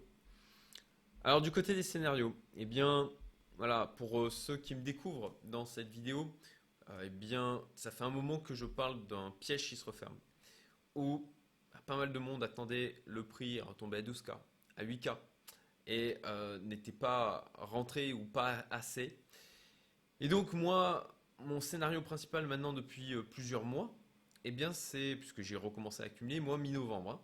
Alors 1.23 1.41
du 1.41 1.49
côté 1.49 1.73
des 1.73 1.81
scénarios, 1.81 2.35
eh 2.55 2.67
bien 2.67 3.09
voilà, 3.59 3.93
pour 3.97 4.19
euh, 4.21 4.29
ceux 4.31 4.57
qui 4.57 4.73
me 4.73 4.81
découvrent 4.81 5.37
dans 5.43 5.65
cette 5.65 5.89
vidéo, 5.89 6.35
euh, 6.89 7.03
eh 7.05 7.09
bien 7.09 7.61
ça 7.75 7.91
fait 7.91 8.03
un 8.03 8.09
moment 8.09 8.39
que 8.39 8.55
je 8.55 8.65
parle 8.65 9.05
d'un 9.05 9.31
piège 9.39 9.69
qui 9.69 9.75
se 9.75 9.85
referme, 9.85 10.17
où 10.95 11.31
bah, 11.71 11.79
pas 11.85 11.95
mal 11.95 12.11
de 12.11 12.17
monde 12.17 12.43
attendait 12.43 12.95
le 13.05 13.23
prix 13.23 13.61
retomber 13.61 13.97
à 13.97 14.01
12K, 14.01 14.31
à 14.77 14.83
8K, 14.83 15.15
et 15.85 16.17
n'était 16.61 16.91
pas 16.91 17.51
rentré 17.55 18.13
ou 18.13 18.25
pas 18.25 18.65
assez. 18.71 19.17
Et 20.19 20.27
donc 20.27 20.53
moi, 20.53 21.15
mon 21.39 21.61
scénario 21.61 22.01
principal 22.01 22.47
maintenant 22.47 22.73
depuis 22.73 23.15
plusieurs 23.31 23.65
mois, 23.65 23.95
eh 24.43 24.51
bien, 24.51 24.71
c'est, 24.71 25.15
puisque 25.17 25.41
j'ai 25.41 25.55
recommencé 25.55 26.03
à 26.03 26.05
accumuler, 26.05 26.39
moi, 26.39 26.57
mi-novembre, 26.57 27.11
hein, 27.11 27.19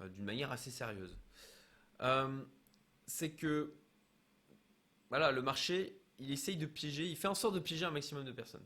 euh, 0.00 0.08
d'une 0.08 0.24
manière 0.24 0.52
assez 0.52 0.70
sérieuse. 0.70 1.16
Euh, 2.00 2.44
c'est 3.06 3.30
que, 3.30 3.74
voilà, 5.10 5.32
le 5.32 5.42
marché, 5.42 6.00
il 6.18 6.30
essaye 6.30 6.56
de 6.56 6.66
piéger, 6.66 7.06
il 7.06 7.16
fait 7.16 7.28
en 7.28 7.34
sorte 7.34 7.54
de 7.54 7.60
piéger 7.60 7.84
un 7.84 7.90
maximum 7.90 8.24
de 8.24 8.32
personnes. 8.32 8.64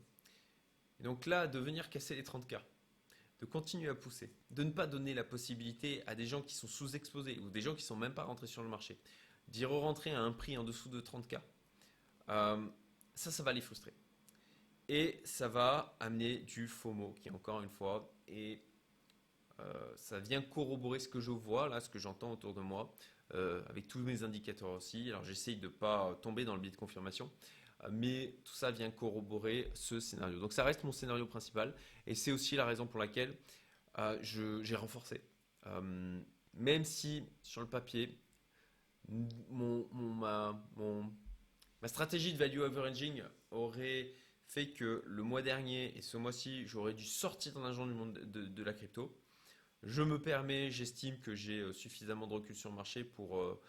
Donc 1.00 1.26
là, 1.26 1.46
de 1.46 1.58
venir 1.58 1.90
casser 1.90 2.14
les 2.14 2.22
30K, 2.22 2.60
de 3.40 3.46
continuer 3.46 3.88
à 3.88 3.94
pousser, 3.94 4.32
de 4.50 4.64
ne 4.64 4.70
pas 4.70 4.86
donner 4.86 5.14
la 5.14 5.24
possibilité 5.24 6.02
à 6.06 6.14
des 6.14 6.26
gens 6.26 6.42
qui 6.42 6.54
sont 6.54 6.66
sous-exposés 6.66 7.38
ou 7.38 7.50
des 7.50 7.60
gens 7.60 7.74
qui 7.74 7.82
ne 7.82 7.86
sont 7.86 7.96
même 7.96 8.14
pas 8.14 8.24
rentrés 8.24 8.46
sur 8.46 8.62
le 8.62 8.68
marché, 8.68 8.98
d'y 9.48 9.64
re-rentrer 9.64 10.10
à 10.10 10.20
un 10.20 10.32
prix 10.32 10.58
en 10.58 10.64
dessous 10.64 10.88
de 10.88 11.00
30K, 11.00 11.40
euh, 12.28 12.66
ça, 13.14 13.30
ça 13.30 13.42
va 13.42 13.52
les 13.52 13.60
frustrer. 13.60 13.94
Et 14.88 15.20
ça 15.24 15.48
va 15.48 15.96
amener 16.00 16.38
du 16.38 16.66
FOMO, 16.66 17.14
qui 17.20 17.30
encore 17.30 17.62
une 17.62 17.70
fois, 17.70 18.10
et 18.26 18.62
ça 19.96 20.20
vient 20.20 20.40
corroborer 20.42 20.98
ce 20.98 21.08
que 21.08 21.20
je 21.20 21.30
vois, 21.30 21.68
là, 21.68 21.80
ce 21.80 21.88
que 21.88 21.98
j'entends 21.98 22.32
autour 22.32 22.54
de 22.54 22.60
moi, 22.60 22.92
avec 23.34 23.88
tous 23.88 23.98
mes 23.98 24.22
indicateurs 24.22 24.70
aussi. 24.70 25.08
Alors 25.08 25.24
j'essaye 25.24 25.56
de 25.56 25.66
ne 25.66 25.72
pas 25.72 26.18
tomber 26.22 26.44
dans 26.44 26.54
le 26.54 26.60
biais 26.60 26.70
de 26.70 26.76
confirmation, 26.76 27.30
mais 27.90 28.34
tout 28.44 28.54
ça 28.54 28.70
vient 28.70 28.90
corroborer 28.90 29.70
ce 29.74 30.00
scénario. 30.00 30.40
Donc 30.40 30.52
ça 30.52 30.64
reste 30.64 30.84
mon 30.84 30.92
scénario 30.92 31.26
principal, 31.26 31.74
et 32.06 32.14
c'est 32.14 32.32
aussi 32.32 32.56
la 32.56 32.64
raison 32.64 32.86
pour 32.86 32.98
laquelle 32.98 33.36
j'ai 34.22 34.76
renforcé. 34.76 35.20
même 36.54 36.84
si 36.84 37.22
sur 37.42 37.60
le 37.60 37.66
papier, 37.68 38.18
mon, 39.50 39.86
ma, 39.92 40.60
ma, 41.80 41.88
stratégie 41.88 42.32
de 42.32 42.38
value 42.38 42.60
averaging 42.60 43.22
aurait 43.50 44.12
fait 44.46 44.68
que 44.70 45.02
le 45.06 45.22
mois 45.22 45.42
dernier 45.42 45.96
et 45.96 46.02
ce 46.02 46.16
mois-ci, 46.16 46.66
j'aurais 46.66 46.94
dû 46.94 47.04
sortir 47.04 47.52
d'un 47.52 47.64
agent 47.64 47.86
du 47.86 47.94
monde 47.94 48.18
de, 48.18 48.62
la 48.62 48.72
crypto. 48.72 49.14
Je 49.82 50.02
me 50.02 50.20
permets, 50.20 50.70
j'estime 50.70 51.18
que 51.20 51.34
j'ai 51.34 51.60
euh, 51.60 51.72
suffisamment 51.72 52.26
de 52.26 52.34
recul 52.34 52.56
sur 52.56 52.70
le 52.70 52.76
marché 52.76 53.04
pour 53.04 53.38
euh, 53.38 53.60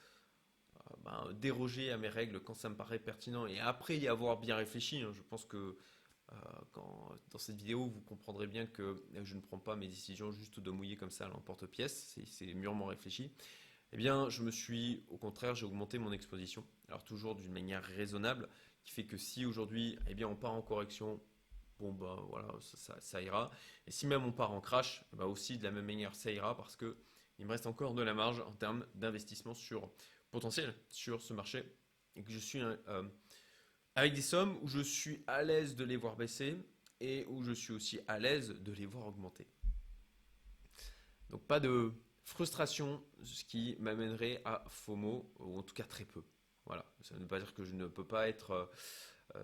euh, 0.76 0.96
ben, 1.04 1.34
déroger 1.34 1.92
à 1.92 1.98
mes 1.98 2.10
règles 2.10 2.40
quand 2.40 2.56
ça 2.56 2.70
me 2.70 2.76
paraît 2.76 3.00
pertinent 3.00 3.46
et 3.46 3.60
après 3.60 3.98
y 3.98 4.08
avoir 4.08 4.40
bien 4.40 4.56
réfléchi. 4.56 5.02
Hein. 5.02 5.12
je 5.16 5.22
pense 5.24 5.46
que 5.46 5.78
dans 7.32 7.40
cette 7.40 7.56
vidéo, 7.56 7.88
vous 7.88 8.02
comprendrez 8.02 8.46
bien 8.46 8.68
que 8.68 9.04
je 9.24 9.34
ne 9.34 9.42
prends 9.42 9.58
pas 9.58 9.76
mes 9.76 9.88
décisions 9.88 10.30
juste 10.30 10.60
de 10.60 10.70
mouiller 10.70 10.96
comme 10.96 11.10
ça 11.10 11.26
à 11.26 11.28
l'emporte-pièce, 11.30 12.20
c'est 12.28 12.54
mûrement 12.54 12.86
réfléchi 12.86 13.32
eh 13.92 13.98
bien, 13.98 14.30
je 14.30 14.44
me 14.44 14.52
suis, 14.52 15.04
au 15.10 15.18
contraire, 15.18 15.56
j'ai 15.56 15.66
augmenté 15.66 15.98
mon 15.98 16.12
exposition. 16.12 16.64
Alors 16.88 17.04
toujours 17.04 17.36
d'une 17.36 17.52
manière 17.52 17.84
raisonnable, 17.84 18.48
qui 18.84 18.92
fait 18.92 19.06
que 19.06 19.18
si 19.18 19.46
aujourd'hui, 19.46 19.98
eh 20.08 20.14
bien, 20.14 20.28
on 20.28 20.36
part 20.36 20.54
en 20.54 20.62
correction, 20.62 21.20
bon 21.80 21.94
ben 21.94 22.16
voilà, 22.30 22.50
ça, 22.62 23.22
ira. 23.22 23.52
Et 23.88 23.92
si 23.92 24.06
même 24.06 24.26
on 24.26 24.32
part 24.32 24.52
en 24.52 24.62
crash, 24.62 25.04
bah 25.14 25.26
aussi 25.26 25.58
de 25.58 25.64
la 25.64 25.72
même 25.72 25.86
manière, 25.86 26.16
ça 26.16 26.32
ira 26.32 26.56
parce 26.56 26.76
que 26.76 26.98
il 27.38 27.46
me 27.46 27.52
reste 27.52 27.68
encore 27.68 27.94
de 27.94 28.04
la 28.04 28.14
marge 28.14 28.42
en 28.42 28.52
termes 28.52 28.86
d'investissement 28.96 29.54
sur 29.54 29.90
potentiel 30.30 30.76
sur 30.90 31.22
ce 31.22 31.34
marché 31.34 31.64
et 32.16 32.24
que 32.24 32.32
je 32.32 32.38
suis 32.38 32.60
euh, 32.62 33.04
avec 33.96 34.14
des 34.14 34.22
sommes 34.22 34.58
où 34.62 34.68
je 34.68 34.82
suis 34.82 35.24
à 35.26 35.44
l'aise 35.44 35.76
de 35.76 35.86
les 35.86 35.96
voir 35.96 36.18
baisser 36.18 36.58
et 37.00 37.26
où 37.30 37.44
je 37.44 37.54
suis 37.54 37.74
aussi 37.74 38.02
à 38.08 38.20
l'aise 38.20 38.50
de 38.50 38.72
les 38.74 38.86
voir 38.86 39.08
augmenter. 39.08 39.48
Donc 41.30 41.46
pas 41.48 41.60
de 41.60 41.94
Frustration, 42.30 43.04
ce 43.24 43.44
qui 43.44 43.76
m'amènerait 43.80 44.40
à 44.46 44.64
FOMO, 44.70 45.34
ou 45.40 45.58
en 45.58 45.64
tout 45.64 45.74
cas 45.74 45.84
très 45.84 46.06
peu. 46.06 46.24
Voilà, 46.66 46.86
ça 47.02 47.16
ne 47.16 47.22
veut 47.22 47.28
pas 47.28 47.40
dire 47.40 47.56
que 47.56 47.64
je 47.64 47.74
ne 47.74 47.88
peux 47.88 48.06
pas 48.06 48.30
être 48.30 48.52
euh, 48.52 48.66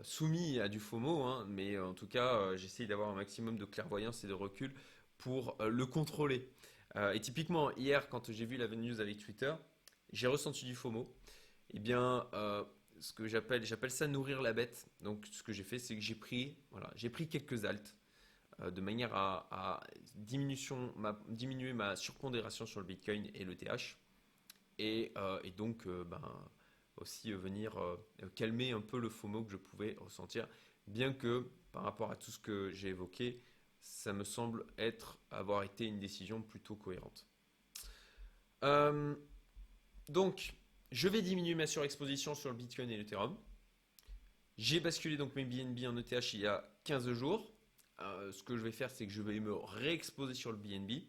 soumis 0.03 0.59
à 0.59 0.67
du 0.67 0.79
FOMO, 0.79 1.23
hein, 1.23 1.45
mais 1.47 1.77
en 1.77 1.93
tout 1.93 2.07
cas, 2.07 2.35
euh, 2.35 2.57
j'essaye 2.57 2.87
d'avoir 2.87 3.09
un 3.09 3.15
maximum 3.15 3.57
de 3.57 3.65
clairvoyance 3.65 4.23
et 4.23 4.27
de 4.27 4.33
recul 4.33 4.73
pour 5.17 5.57
le 5.59 5.85
contrôler. 5.85 6.49
et 7.13 7.21
typiquement, 7.21 7.71
hier, 7.71 8.09
quand 8.09 8.31
j'ai 8.31 8.45
vu 8.45 8.57
la 8.57 8.67
news 8.67 8.99
avec 8.99 9.17
Twitter, 9.17 9.53
j'ai 10.11 10.27
ressenti 10.27 10.65
du 10.65 10.75
FOMO. 10.75 11.13
Eh 11.71 11.79
bien, 11.79 12.27
ce 12.99 13.13
que 13.13 13.27
j'appelle, 13.27 13.65
j'appelle 13.65 13.91
ça 13.91 14.07
nourrir 14.07 14.41
la 14.41 14.53
bête. 14.53 14.89
Donc, 15.01 15.25
ce 15.31 15.43
que 15.43 15.53
j'ai 15.53 15.63
fait, 15.63 15.79
c'est 15.79 15.95
que 15.95 16.01
j'ai 16.01 16.15
pris, 16.15 16.57
voilà, 16.71 16.91
j'ai 16.95 17.09
pris 17.09 17.27
quelques 17.27 17.65
altes 17.65 17.95
euh, 18.61 18.71
de 18.71 18.81
manière 18.81 19.13
à, 19.13 19.81
diminuer 20.15 21.73
ma 21.73 21.95
surpondération 21.95 22.65
sur 22.65 22.79
le 22.79 22.85
Bitcoin 22.85 23.29
et 23.33 23.43
le 23.43 23.55
TH. 23.55 23.97
Et, 24.77 25.11
euh, 25.17 25.39
donc, 25.57 25.85
euh, 25.87 26.03
ben, 26.03 26.21
aussi 26.97 27.31
venir 27.33 27.75
calmer 28.35 28.71
un 28.71 28.81
peu 28.81 28.99
le 28.99 29.09
FOMO 29.09 29.43
que 29.43 29.51
je 29.51 29.57
pouvais 29.57 29.95
ressentir, 29.99 30.47
bien 30.87 31.13
que 31.13 31.49
par 31.71 31.83
rapport 31.83 32.11
à 32.11 32.15
tout 32.15 32.31
ce 32.31 32.39
que 32.39 32.71
j'ai 32.71 32.89
évoqué, 32.89 33.41
ça 33.81 34.13
me 34.13 34.23
semble 34.23 34.65
être 34.77 35.17
avoir 35.31 35.63
été 35.63 35.85
une 35.85 35.99
décision 35.99 36.41
plutôt 36.41 36.75
cohérente. 36.75 37.25
donc, 40.09 40.55
je 40.91 41.07
vais 41.07 41.21
diminuer 41.21 41.55
ma 41.55 41.67
surexposition 41.67 42.35
sur 42.35 42.49
le 42.49 42.55
Bitcoin 42.55 42.89
et 42.89 42.97
l'Ethereum. 42.97 43.37
J'ai 44.57 44.79
basculé 44.79 45.17
donc 45.17 45.35
mes 45.35 45.43
BNB 45.43 45.85
en 45.85 45.97
ETH 45.97 46.33
il 46.33 46.39
y 46.39 46.47
a 46.47 46.69
15 46.85 47.11
jours. 47.11 47.53
Euh, 48.01 48.31
ce 48.31 48.43
que 48.43 48.55
je 48.55 48.61
vais 48.61 48.71
faire, 48.71 48.89
c'est 48.89 49.05
que 49.05 49.11
je 49.11 49.21
vais 49.21 49.39
me 49.39 49.53
réexposer 49.53 50.33
sur 50.33 50.51
le 50.51 50.57
BNB. 50.57 51.03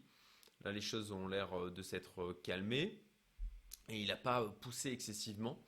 Là, 0.64 0.72
les 0.72 0.81
choses 0.81 1.12
ont 1.12 1.29
l'air 1.29 1.53
euh, 1.55 1.70
de 1.70 1.83
s'être 1.83 2.20
euh, 2.20 2.40
calmées 2.42 3.01
et 3.89 4.01
il 4.01 4.09
n'a 4.09 4.17
pas 4.17 4.45
poussé 4.61 4.91
excessivement. 4.91 5.59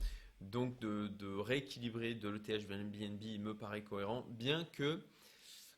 Donc, 0.40 0.78
de, 0.78 1.36
rééquilibrer 1.36 2.14
de 2.14 2.28
l'ETH 2.28 2.66
vers 2.66 2.78
BNB 2.78 3.40
me 3.40 3.54
paraît 3.54 3.82
cohérent, 3.82 4.24
bien 4.30 4.64
que, 4.64 5.00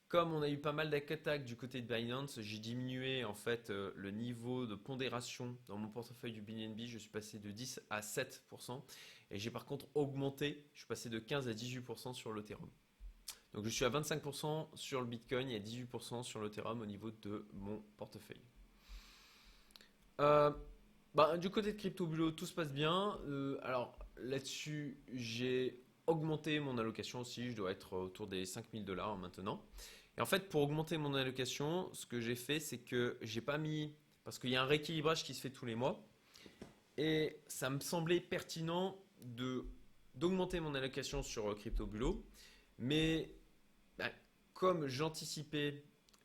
comme 0.09 0.33
on 0.33 0.43
a 0.43 0.49
eu 0.49 0.59
pas 0.59 0.73
mal 0.73 0.91
d'attaques 0.91 1.45
du 1.45 1.57
côté 1.57 1.81
de 1.81 1.95
Binance, 1.95 2.41
j'ai 2.41 2.59
diminué 2.59 3.25
en 3.25 3.35
fait 3.35 3.71
le 3.71 4.11
niveau 4.11 4.67
de 4.67 4.75
pondération 4.75 5.57
dans 5.69 5.79
mon 5.79 5.89
portefeuille 5.89 6.33
du 6.33 6.43
BNB. 6.43 6.81
Je 6.87 6.99
suis 6.99 7.09
passé 7.09 7.39
de 7.39 7.51
10 7.51 7.81
à 7.89 8.01
7%. 8.01 8.83
Et 9.31 9.39
j'ai 9.39 9.51
par 9.51 9.65
contre 9.65 9.87
augmenté, 9.95 10.65
je 10.75 10.81
suis 10.81 10.89
passé 10.89 11.09
de 11.09 11.19
15 11.19 11.49
à 11.49 11.53
18% 11.53 12.15
sur 12.15 12.33
l'Ethereum. 12.33 12.69
Donc 13.55 13.65
je 13.65 13.71
suis 13.71 13.85
à 13.85 13.91
25% 13.91 14.69
sur 14.75 15.01
le 15.01 15.07
Bitcoin 15.07 15.49
et 15.49 15.57
à 15.57 15.61
18% 15.61 16.23
sur 16.23 16.43
l'Ethereum 16.43 16.81
au 16.81 16.87
niveau 16.87 17.11
de 17.11 17.47
mon 17.55 17.83
portefeuille. 17.97 18.43
Euh, 20.21 20.51
bah, 21.15 21.37
du 21.39 21.51
côté 21.51 21.73
de 21.73 21.79
Crypto 21.79 22.07
Bulo, 22.07 22.31
tout 22.31 22.47
se 22.47 22.55
passe 22.55 22.71
bien. 22.71 23.19
Euh, 23.27 23.59
alors 23.63 23.99
là-dessus, 24.17 24.97
j'ai 25.13 25.83
augmenté 26.07 26.61
mon 26.61 26.79
allocation 26.79 27.21
aussi. 27.21 27.51
Je 27.51 27.57
dois 27.57 27.71
être 27.73 27.95
autour 27.95 28.27
des 28.27 28.47
5000 28.47 28.85
dollars 28.85 29.17
maintenant. 29.17 29.65
Et 30.19 30.21
en 30.21 30.27
fait, 30.27 30.49
pour 30.49 30.63
augmenter 30.63 30.99
mon 30.99 31.15
allocation, 31.15 31.89
ce 31.93 32.07
que 32.07 32.21
j'ai 32.21 32.37
fait, 32.37 32.61
c'est 32.61 32.79
que 32.79 33.17
j'ai 33.23 33.41
pas 33.41 33.59
mis. 33.59 33.93
Parce 34.25 34.39
qu'il 34.39 34.51
y 34.51 34.57
a 34.57 34.63
un 34.63 34.67
rééquilibrage 34.67 35.25
qui 35.25 35.35
se 35.35 35.41
fait 35.41 35.51
tous 35.51 35.67
les 35.67 35.75
mois. 35.75 36.07
Et 36.97 37.41
ça 37.47 37.71
me 37.71 37.81
semblait 37.81 38.21
pertinent 38.21 38.97
de 39.23 39.65
d'augmenter 40.15 40.61
mon 40.61 40.75
allocation 40.75 41.23
sur 41.23 41.57
Crypto 41.57 41.87
Bulo. 41.87 42.23
Mais 42.79 43.31
comme 44.61 44.89
j'anticipais 44.89 45.83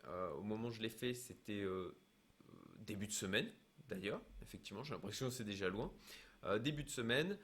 euh, 0.07 0.29
au 0.31 0.41
moment 0.41 0.67
où 0.67 0.71
je 0.71 0.81
l'ai 0.81 0.89
fait, 0.89 1.13
c'était 1.13 1.61
euh, 1.61 1.95
début 2.79 3.07
de 3.07 3.13
semaine 3.13 3.49
d'ailleurs, 3.89 4.21
effectivement, 4.41 4.83
j'ai 4.83 4.93
l'impression 4.93 5.27
que 5.27 5.33
c'est 5.33 5.43
déjà 5.43 5.69
loin. 5.69 5.91
Euh, 6.43 6.59
début 6.59 6.83
de 6.83 6.89
semaine, 6.89 7.37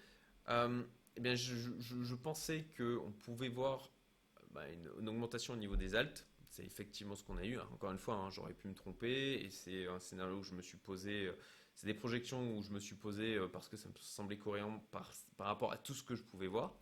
eh 0.49 1.19
bien, 1.19 1.35
je, 1.35 2.15
pensais 2.15 2.65
qu'on 2.77 3.11
pouvait 3.11 3.49
voir 3.49 3.89
bah, 4.51 4.63
une, 4.99 5.09
augmentation 5.09 5.53
au 5.53 5.57
niveau 5.57 5.75
des 5.75 5.95
altes. 5.95 6.25
C'est 6.49 6.65
effectivement 6.65 7.15
ce 7.15 7.23
qu'on 7.23 7.37
a 7.37 7.45
eu. 7.45 7.57
Encore 7.59 7.91
une 7.91 7.99
fois, 7.99 8.15
hein, 8.15 8.29
j'aurais 8.29 8.53
pu 8.53 8.67
me 8.67 8.73
tromper 8.73 9.35
et 9.45 9.49
c'est 9.49 9.87
un 9.87 9.99
scénario 9.99 10.35
où 10.35 10.43
je 10.43 10.53
me 10.53 10.61
suis 10.61 10.77
posé. 10.77 11.31
c'est 11.73 11.87
des 11.87 11.93
projections 11.93 12.57
où 12.57 12.61
je 12.61 12.71
me 12.71 12.79
suis 12.79 12.95
posé 12.95 13.39
parce 13.53 13.69
que 13.69 13.77
ça 13.77 13.87
me 13.87 13.93
semblait 13.97 14.37
cohérent 14.37 14.83
par, 14.91 15.09
rapport 15.39 15.71
à 15.71 15.77
tout 15.77 15.93
ce 15.93 16.03
que 16.03 16.15
je 16.15 16.23
pouvais 16.23 16.47
voir. 16.47 16.73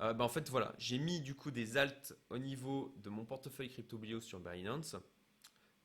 Euh, 0.00 0.14
bah, 0.14 0.24
en 0.24 0.28
fait, 0.28 0.48
voilà, 0.48 0.74
j'ai 0.78 0.98
mis 0.98 1.20
du 1.20 1.34
coup 1.34 1.50
des 1.50 1.76
alts 1.76 2.14
au 2.30 2.38
niveau 2.38 2.94
de 2.98 3.10
mon 3.10 3.24
portefeuille 3.24 3.68
crypto-bio 3.68 4.20
sur 4.20 4.40
Binance. 4.40 4.96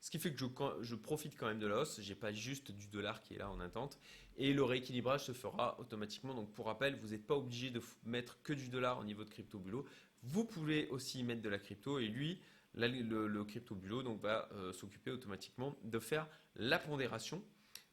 Ce 0.06 0.10
qui 0.12 0.20
fait 0.20 0.32
que 0.32 0.38
je, 0.82 0.94
profite 0.94 1.36
quand 1.36 1.48
même 1.48 1.58
de 1.58 1.66
la 1.66 1.80
hausse. 1.80 2.00
J'ai 2.00 2.14
pas 2.14 2.30
juste 2.30 2.70
du 2.70 2.86
dollar 2.86 3.22
qui 3.22 3.34
est 3.34 3.38
là 3.38 3.50
en 3.50 3.58
attente. 3.58 3.98
Et 4.36 4.52
le 4.52 4.62
rééquilibrage 4.62 5.24
se 5.24 5.32
fera 5.32 5.80
automatiquement. 5.80 6.32
Donc 6.32 6.54
pour 6.54 6.66
rappel, 6.66 6.94
vous 7.02 7.08
n'êtes 7.08 7.26
pas 7.26 7.34
obligé 7.34 7.70
de 7.70 7.82
mettre 8.04 8.40
que 8.44 8.52
du 8.52 8.68
dollar 8.68 9.00
au 9.00 9.04
niveau 9.04 9.24
de 9.24 9.30
crypto 9.30 9.58
bulo. 9.58 9.84
Vous 10.22 10.44
pouvez 10.44 10.86
aussi 10.90 11.24
mettre 11.24 11.42
de 11.42 11.48
la 11.48 11.58
crypto. 11.58 11.98
Et 11.98 12.06
lui, 12.06 12.40
le, 12.74 13.42
crypto 13.42 13.74
bulo 13.74 14.04
donc, 14.04 14.20
va 14.20 14.48
euh, 14.52 14.72
s'occuper 14.72 15.10
automatiquement 15.10 15.76
de 15.82 15.98
faire 15.98 16.28
la 16.54 16.78
pondération, 16.78 17.42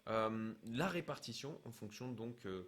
euh, 0.07 0.53
la 0.65 0.87
répartition 0.87 1.59
en 1.65 1.71
fonction 1.71 2.11
donc 2.11 2.45
euh, 2.45 2.63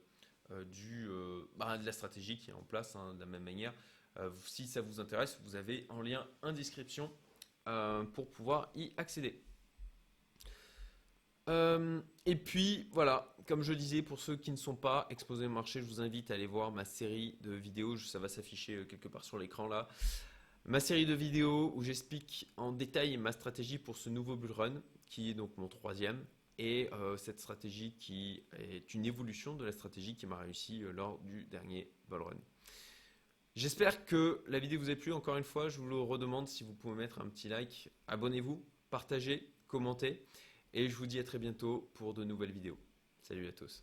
du, 0.72 1.08
bah, 1.56 1.78
de 1.78 1.86
la 1.86 1.92
stratégie 1.92 2.40
qui 2.40 2.50
est 2.50 2.54
en 2.54 2.64
place 2.64 2.96
hein, 2.96 3.14
de 3.14 3.20
la 3.20 3.28
même 3.28 3.44
manière. 3.44 3.76
Si 4.44 4.66
ça 4.66 4.82
vous 4.82 5.00
intéresse, 5.00 5.40
vous 5.44 5.56
avez 5.56 5.86
en 5.90 6.02
lien 6.02 6.26
en 6.42 6.52
description 6.52 7.12
pour 8.14 8.32
pouvoir 8.32 8.70
y 8.76 8.92
accéder. 8.98 9.42
et 11.48 12.36
puis 12.36 12.88
voilà, 12.92 13.36
comme 13.48 13.62
je 13.62 13.74
disais, 13.74 14.02
pour 14.02 14.20
ceux 14.20 14.36
qui 14.36 14.52
ne 14.52 14.56
sont 14.56 14.76
pas 14.76 15.08
exposés 15.10 15.46
au 15.48 15.50
marché, 15.50 15.82
je 15.82 15.86
vous 15.86 16.02
invite 16.02 16.32
à 16.32 16.36
aller 16.36 16.48
voir 16.48 16.72
ma 16.72 16.86
série 16.86 17.38
de 17.42 17.52
vidéos. 17.52 17.98
Ça 17.98 18.20
va 18.20 18.30
s'afficher 18.30 18.86
quelque 18.88 19.08
part 19.08 19.24
sur 19.24 19.38
l'écran 19.38 19.68
là. 19.68 19.88
Ma 20.68 20.80
série 20.80 21.06
de 21.06 21.14
vidéos 21.14 21.72
où 21.76 21.84
j'explique 21.84 22.52
en 22.58 22.72
détail 22.72 23.18
ma 23.18 23.32
stratégie 23.32 23.78
pour 23.78 23.98
ce 23.98 24.10
nouveau 24.10 24.36
bull 24.36 24.52
run, 24.52 24.82
qui 25.06 25.30
est 25.30 25.36
donc 25.36 25.56
mon 25.58 25.68
troisième 25.68 26.26
et 26.58 26.90
euh, 26.94 27.18
cette 27.18 27.40
stratégie 27.40 27.94
qui 28.00 28.44
est 28.58 28.94
une 28.94 29.06
évolution 29.06 29.56
de 29.56 29.66
la 29.66 29.72
stratégie 29.72 30.16
qui 30.16 30.26
m'a 30.26 30.38
réussi 30.38 30.84
euh, 30.84 30.92
lors 30.92 31.20
du 31.20 31.46
dernier 31.46 31.92
run. 32.10 32.38
J'espère 33.56 34.06
que 34.06 34.44
la 34.48 34.60
vidéo 34.60 34.82
vous 34.82 34.90
a 34.90 34.96
plu. 34.96 35.14
Encore 35.14 35.38
une 35.38 35.46
fois, 35.46 35.70
je 35.70 35.80
vous 35.80 35.88
le 35.88 35.96
redemande 35.96 36.50
si 36.50 36.66
vous 36.66 36.74
pouvez 36.74 36.96
mettre 36.96 37.22
un 37.22 37.30
petit 37.30 37.48
like, 37.48 37.90
abonnez-vous, 38.08 38.62
partagez, 38.90 39.50
commentez 39.68 40.26
et 40.74 40.90
je 40.90 40.96
vous 40.96 41.06
dis 41.06 41.20
à 41.20 41.24
très 41.24 41.40
bientôt 41.40 41.90
pour 41.94 42.14
de 42.14 42.26
nouvelles 42.26 42.52
vidéos. 42.52 42.78
Salut 43.22 43.48
à 43.48 43.54
tous. 43.54 43.82